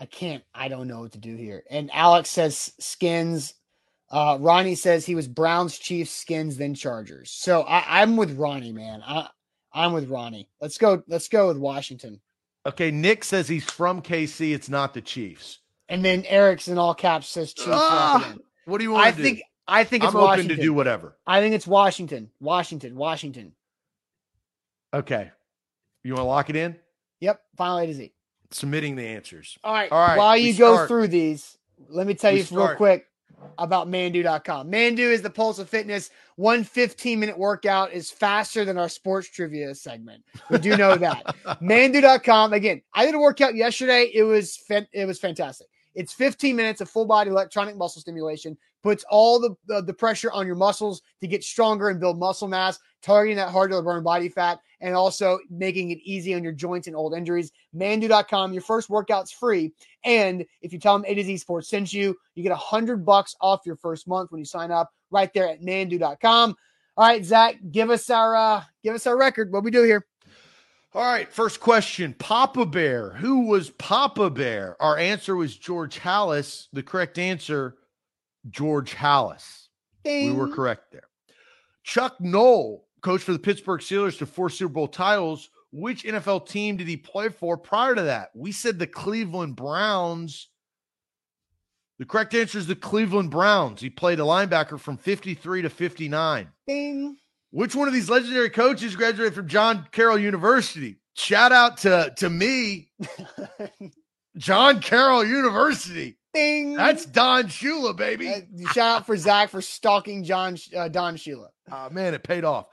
[0.00, 0.44] I can't.
[0.54, 1.64] I don't know what to do here.
[1.70, 3.54] And Alex says Skins.
[4.10, 7.30] Uh, Ronnie says he was Browns, Chiefs, Skins, then Chargers.
[7.30, 9.02] So I, I'm with Ronnie, man.
[9.06, 9.28] I,
[9.72, 10.48] I'm with Ronnie.
[10.60, 11.02] Let's go.
[11.08, 12.20] Let's go with Washington.
[12.68, 12.90] Okay.
[12.90, 14.54] Nick says he's from KC.
[14.54, 15.58] It's not the Chiefs.
[15.88, 17.68] And then Eric's in all caps says Chiefs.
[17.72, 18.34] Ah,
[18.66, 19.22] what do you want I to do?
[19.22, 19.42] think.
[19.66, 20.56] I think it's I'm open Washington.
[20.56, 21.16] to do whatever.
[21.26, 22.30] I think it's Washington.
[22.40, 22.94] Washington.
[22.96, 23.52] Washington.
[24.94, 25.30] Okay.
[26.04, 26.76] You want to lock it in?
[27.20, 27.40] Yep.
[27.56, 28.12] Final A to Z.
[28.50, 29.58] Submitting the answers.
[29.62, 29.90] All right.
[29.92, 31.58] All right, While you go through these,
[31.90, 33.06] Let me tell We you real quick
[33.58, 34.70] about Manduu.com.
[34.70, 36.10] Manduu is the pulse of fitness.
[36.36, 40.24] One 15 minute workout is faster than our sports trivia segment.
[40.50, 41.24] We do know that.
[41.62, 42.52] Manduu.com.
[42.52, 44.10] Again, I did a workout yesterday.
[44.14, 44.62] It was
[44.92, 45.66] it was fantastic.
[45.94, 50.30] It's 15 minutes of full body electronic muscle stimulation, puts all the, the, the pressure
[50.30, 54.04] on your muscles to get stronger and build muscle mass, targeting that hard to burn
[54.04, 57.52] body fat, and also making it easy on your joints and old injuries.
[57.74, 58.52] Manduu.com.
[58.52, 59.72] Your first workout's free.
[60.04, 63.04] And if you tell them A to Z Sports sent you, you get a hundred
[63.04, 66.56] bucks off your first month when you sign up right there at manduu.com.
[66.96, 69.52] All right, Zach, give us our uh give us our record.
[69.52, 70.04] What we do here.
[70.94, 72.14] All right, first question.
[72.18, 73.12] Papa Bear.
[73.12, 74.74] Who was Papa Bear?
[74.80, 76.68] Our answer was George Halas.
[76.72, 77.76] The correct answer,
[78.48, 79.68] George Halas.
[80.04, 81.08] We were correct there.
[81.84, 85.50] Chuck Noll, coach for the Pittsburgh Steelers to four Super Bowl titles.
[85.70, 88.30] Which NFL team did he play for prior to that?
[88.34, 90.48] We said the Cleveland Browns.
[91.98, 93.80] The correct answer is the Cleveland Browns.
[93.80, 96.48] He played a linebacker from 53 to 59.
[96.66, 97.16] Ding.
[97.50, 100.96] Which one of these legendary coaches graduated from John Carroll University?
[101.14, 102.90] Shout out to, to me,
[104.36, 106.16] John Carroll University.
[106.34, 106.74] Ding.
[106.74, 108.28] That's Don Shula, baby.
[108.28, 108.40] Uh,
[108.72, 111.48] shout out for Zach for stalking John uh, Don Shula.
[111.70, 112.66] Oh, man, it paid off.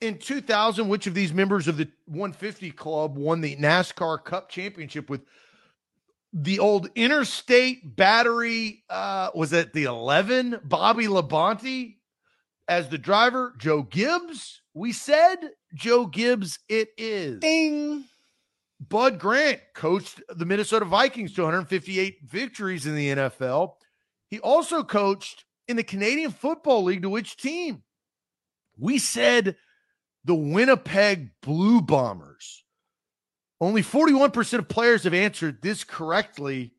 [0.00, 5.10] In 2000, which of these members of the 150 Club won the NASCAR Cup Championship
[5.10, 5.20] with
[6.32, 8.82] the old Interstate Battery?
[8.88, 10.60] Uh, was it the 11?
[10.64, 11.96] Bobby Labonte
[12.66, 13.54] as the driver.
[13.58, 14.62] Joe Gibbs.
[14.72, 15.36] We said
[15.74, 16.60] Joe Gibbs.
[16.68, 17.40] It is.
[17.40, 18.04] Ding.
[18.88, 23.74] Bud Grant coached the Minnesota Vikings to 158 victories in the NFL.
[24.28, 27.82] He also coached in the Canadian Football League to which team?
[28.78, 29.56] We said
[30.24, 32.64] the Winnipeg Blue Bombers.
[33.60, 36.72] Only 41% of players have answered this correctly.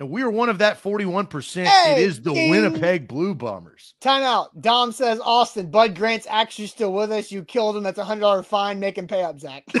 [0.00, 1.66] And we are one of that 41%.
[1.66, 2.50] Hey, it is the ding.
[2.50, 3.94] Winnipeg Blue Bombers.
[4.00, 4.60] Time out.
[4.60, 7.30] Dom says, Austin, Bud Grant's actually still with us.
[7.30, 7.82] You killed him.
[7.82, 8.80] That's a hundred dollar fine.
[8.80, 9.64] Make him pay up, Zach.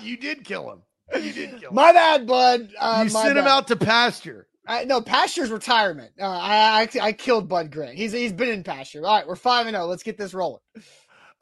[0.00, 0.82] you did kill him.
[1.22, 1.74] You did kill him.
[1.74, 2.70] my bad, Bud.
[2.78, 4.46] Uh, you sent him out to pasture.
[4.70, 6.12] I, no, pasture's retirement.
[6.20, 7.96] Uh, I, I I killed Bud Grant.
[7.96, 9.04] He's he's been in pasture.
[9.04, 9.86] All right, we're five and zero.
[9.86, 10.60] Let's get this rolling.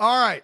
[0.01, 0.43] All right.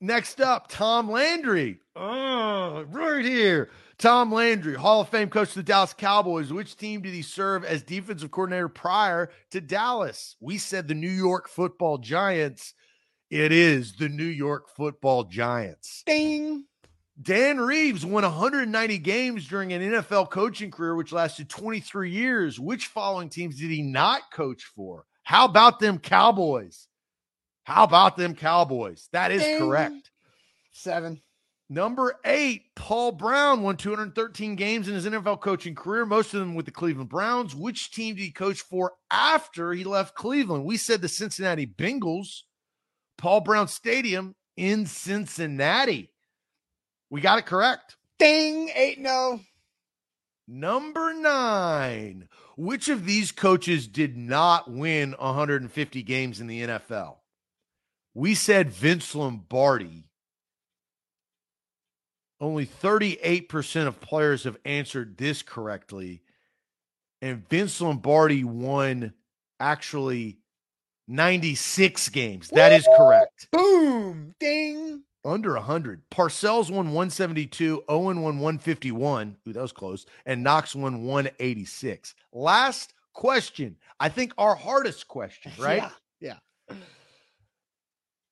[0.00, 1.80] Next up, Tom Landry.
[1.96, 3.70] Oh, right here.
[3.98, 6.52] Tom Landry, Hall of Fame coach of the Dallas Cowboys.
[6.52, 10.36] Which team did he serve as defensive coordinator prior to Dallas?
[10.38, 12.74] We said the New York football giants.
[13.28, 16.04] It is the New York football giants.
[16.06, 16.64] Ding.
[17.20, 22.60] Dan Reeves won 190 games during an NFL coaching career, which lasted 23 years.
[22.60, 25.04] Which following teams did he not coach for?
[25.24, 26.86] How about them Cowboys?
[27.64, 29.08] How about them Cowboys?
[29.12, 29.58] That is Ding.
[29.58, 30.10] correct.
[30.72, 31.20] Seven.
[31.68, 36.54] Number eight, Paul Brown won 213 games in his NFL coaching career, most of them
[36.54, 37.54] with the Cleveland Browns.
[37.54, 40.64] Which team did he coach for after he left Cleveland?
[40.64, 42.42] We said the Cincinnati Bengals,
[43.18, 46.10] Paul Brown Stadium in Cincinnati.
[47.10, 47.96] We got it correct.
[48.18, 48.70] Ding.
[48.74, 49.40] Eight no.
[50.50, 57.16] Number nine, which of these coaches did not win 150 games in the NFL?
[58.14, 60.04] We said Vince Lombardi.
[62.40, 66.22] Only 38% of players have answered this correctly.
[67.20, 69.12] And Vince Lombardi won
[69.60, 70.38] actually
[71.08, 72.48] 96 games.
[72.48, 73.48] That is correct.
[73.50, 74.34] Boom.
[74.40, 75.02] Ding.
[75.24, 76.08] Under 100.
[76.10, 77.84] Parcells won 172.
[77.88, 79.36] Owen won 151.
[79.46, 80.06] Ooh, that was close.
[80.24, 82.14] And Knox won 186.
[82.32, 83.76] Last question.
[83.98, 85.82] I think our hardest question, right?
[86.20, 86.36] Yeah.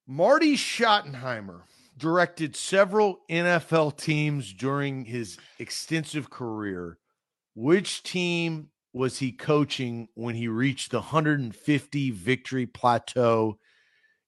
[0.07, 1.63] Marty Schottenheimer
[1.99, 6.99] directed several NFL teams during his extensive career.
[7.55, 13.59] Which team was he coaching when he reached the 150 victory plateau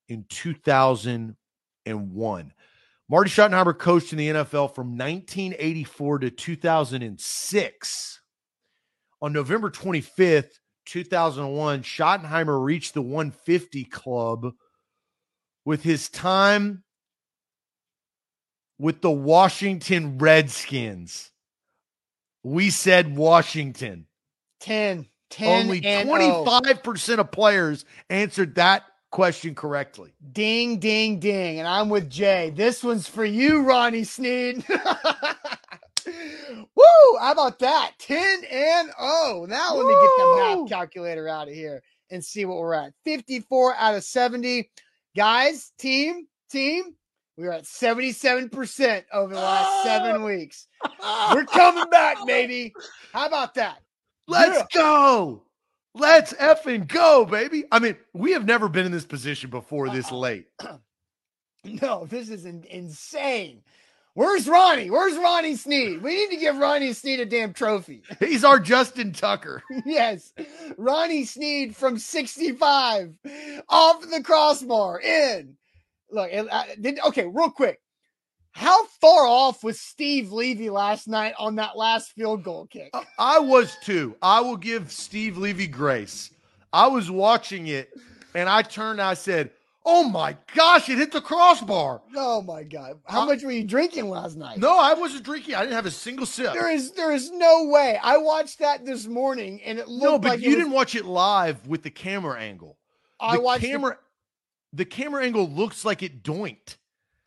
[0.07, 0.25] in
[1.89, 2.53] 2001?
[3.09, 8.21] Marty Schottenheimer coached in the NFL from 1984 to 2006.
[9.21, 14.53] On November 25th, 2001, Schottenheimer reached the 150 club
[15.65, 16.83] with his time
[18.77, 21.31] with the Washington Redskins.
[22.43, 24.07] We said Washington.
[24.61, 25.05] 10.
[25.31, 26.43] 10 Only and oh.
[26.43, 30.13] 25% of players answered that question correctly.
[30.31, 31.59] Ding, ding, ding.
[31.59, 32.51] And I'm with Jay.
[32.55, 34.63] This one's for you, Ronnie Sneed.
[36.05, 36.83] Woo!
[37.19, 37.91] How about that?
[37.99, 39.45] 10 and 0.
[39.47, 42.93] Now let me get the math calculator out of here and see what we're at.
[43.05, 44.69] 54 out of 70.
[45.15, 46.95] Guys, team, team,
[47.37, 50.67] We are at 77% over the last seven weeks.
[51.33, 52.73] We're coming back, baby.
[53.13, 53.79] How about that?
[54.27, 54.65] Let's Yeah.
[54.81, 55.43] go.
[55.95, 57.65] Let's effing go, baby.
[57.71, 60.17] I mean, we have never been in this position before this Uh-uh.
[60.17, 60.45] late.
[61.65, 63.63] No, this is in- insane.
[64.13, 64.89] Where's Ronnie?
[64.89, 66.01] Where's Ronnie Sneed?
[66.01, 68.01] We need to give Ronnie Sneed a damn trophy.
[68.21, 69.61] He's our Justin Tucker.
[69.85, 70.31] yes.
[70.77, 73.13] Ronnie Sneed from 65
[73.67, 75.57] off the crossbar in.
[76.11, 77.81] Look, it- uh, did, okay, real quick.
[78.51, 82.93] How far off was Steve Levy last night on that last field goal kick?
[83.17, 84.15] I was too.
[84.21, 86.31] I will give Steve Levy grace.
[86.73, 87.89] I was watching it
[88.35, 89.51] and I turned and I said,
[89.85, 92.01] Oh my gosh, it hit the crossbar.
[92.15, 92.99] Oh my god.
[93.05, 94.57] How Uh, much were you drinking last night?
[94.59, 95.55] No, I wasn't drinking.
[95.55, 96.53] I didn't have a single sip.
[96.53, 97.97] There is there is no way.
[98.03, 100.95] I watched that this morning and it looked No, but like you was- didn't watch
[100.95, 102.77] it live with the camera angle.
[103.19, 103.97] I the watched the- camera.
[104.73, 106.77] The, camera angle looks like it doinked.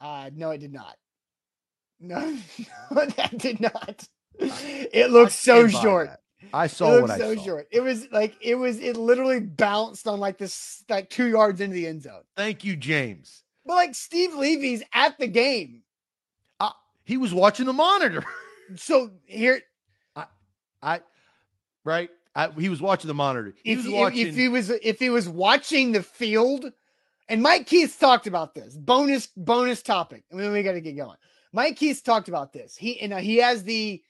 [0.00, 0.94] Uh, no, it did not.
[2.02, 2.36] No,
[2.90, 4.06] no that did not.
[4.38, 6.08] It looks so short.
[6.08, 6.18] that.
[6.52, 7.42] I saw looked what I so saw.
[7.44, 7.68] short.
[7.70, 8.80] It was like it was.
[8.80, 12.22] It literally bounced on like this, like two yards into the end zone.
[12.36, 13.44] Thank you, James.
[13.64, 15.82] But like Steve Levy's at the game,
[17.04, 18.24] He was watching the monitor.
[18.76, 19.62] so here,
[20.82, 21.00] I
[21.84, 22.10] right.
[22.34, 23.54] I, he was watching the monitor.
[23.62, 24.26] He if- watching.
[24.28, 26.72] if he was if he was watching the field,
[27.28, 30.24] and Mike Keith talked about this bonus bonus topic.
[30.32, 31.16] I mean, we got to get going.
[31.52, 32.76] Mike Keith talked about this.
[32.76, 34.02] He and he has the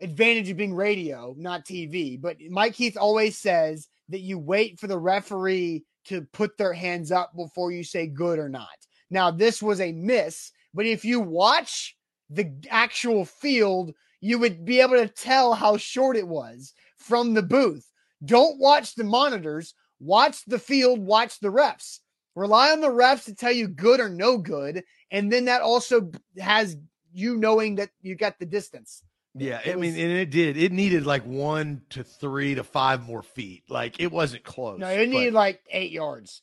[0.00, 2.20] advantage of being radio, not TV.
[2.20, 7.10] But Mike Keith always says that you wait for the referee to put their hands
[7.10, 8.76] up before you say good or not.
[9.10, 11.96] Now, this was a miss, but if you watch
[12.30, 17.42] the actual field, you would be able to tell how short it was from the
[17.42, 17.88] booth.
[18.24, 22.00] Don't watch the monitors, watch the field, watch the refs.
[22.34, 24.82] Rely on the refs to tell you good or no good.
[25.10, 26.76] And then that also has
[27.12, 29.02] you knowing that you got the distance.
[29.34, 30.56] yeah, it I mean, and it did.
[30.56, 33.62] It needed like one to three to five more feet.
[33.68, 34.80] Like it wasn't close.
[34.80, 36.42] No, it but- needed like eight yards.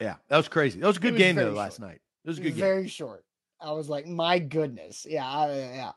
[0.00, 0.80] Yeah, that was crazy.
[0.80, 2.00] That was a good was game though very last night.
[2.24, 2.60] It was a good was game.
[2.60, 3.24] very short.
[3.60, 5.06] I was like, my goodness.
[5.08, 5.92] Yeah, I- yeah.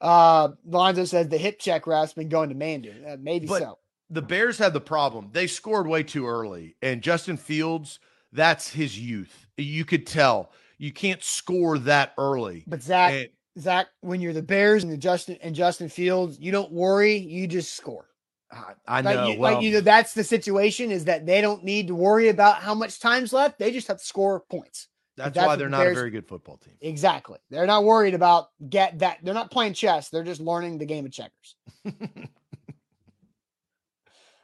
[0.00, 3.14] Uh, Lonzo says the hip check ref's been going to Manduu.
[3.14, 3.78] Uh, maybe But- so.
[4.10, 5.30] The Bears had the problem.
[5.32, 8.00] They scored way too early, and Justin Fields,
[8.32, 9.46] that's his youth.
[9.56, 10.52] You could tell.
[10.78, 12.64] You can't score that early.
[12.66, 13.28] But Zach, And
[13.62, 17.16] Zach, when you're the Bears and the Justin and Justin Fields, you don't worry.
[17.16, 18.06] You just score.
[18.50, 19.26] I, I Like, know.
[19.28, 20.90] you, well, like you know, that's the situation.
[20.90, 23.58] Is that they don't need to worry about how much time's left.
[23.58, 24.88] They just have to score points.
[25.16, 26.74] that's, that's why they're the not Bears- a very good football team.
[26.80, 27.38] Exactly.
[27.50, 29.18] They're not worried about get that.
[29.22, 30.08] They're not playing chess.
[30.08, 31.56] They're just learning the game of checkers.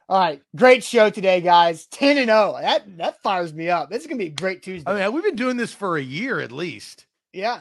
[0.08, 1.86] All right, great show today, guys.
[1.86, 2.56] Ten and zero.
[2.60, 3.90] That that fires me up.
[3.90, 4.90] This is gonna be a great oh, Tuesday.
[4.90, 7.06] I mean, we've been doing this for a year at least.
[7.32, 7.60] yeah,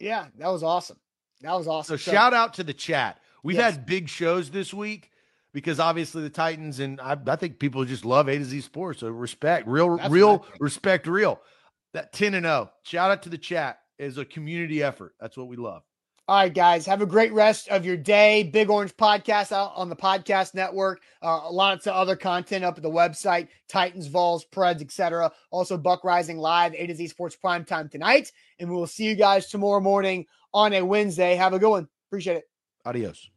[0.00, 0.98] yeah, that was awesome.
[1.42, 1.96] That was awesome.
[1.96, 2.12] So awesome.
[2.14, 3.20] shout out to the chat.
[3.44, 3.74] We've Yes.
[3.76, 5.10] had big shows this week
[5.52, 9.00] because obviously the Titans and I, I think people just love A to Z Sports.
[9.00, 10.62] So respect, real, That's real what I think.
[10.62, 11.40] respect, real.
[11.92, 12.72] That ten and zero.
[12.82, 15.14] Shout out to the chat is a community effort.
[15.20, 15.82] That's what we love.
[16.26, 18.44] All right, guys, have a great rest of your day.
[18.44, 21.02] Big Orange Podcast out on the podcast network.
[21.20, 25.30] Uh, lots of other content up at the website, Titans, Vols, Preds, etc.
[25.50, 28.32] Also, Buck Rising Live, A to Z Sports Prime Time tonight.
[28.58, 30.24] And we will see you guys tomorrow morning
[30.54, 31.34] on a Wednesday.
[31.34, 31.88] Have a good one.
[32.08, 32.44] Appreciate it.
[32.86, 33.33] Adios.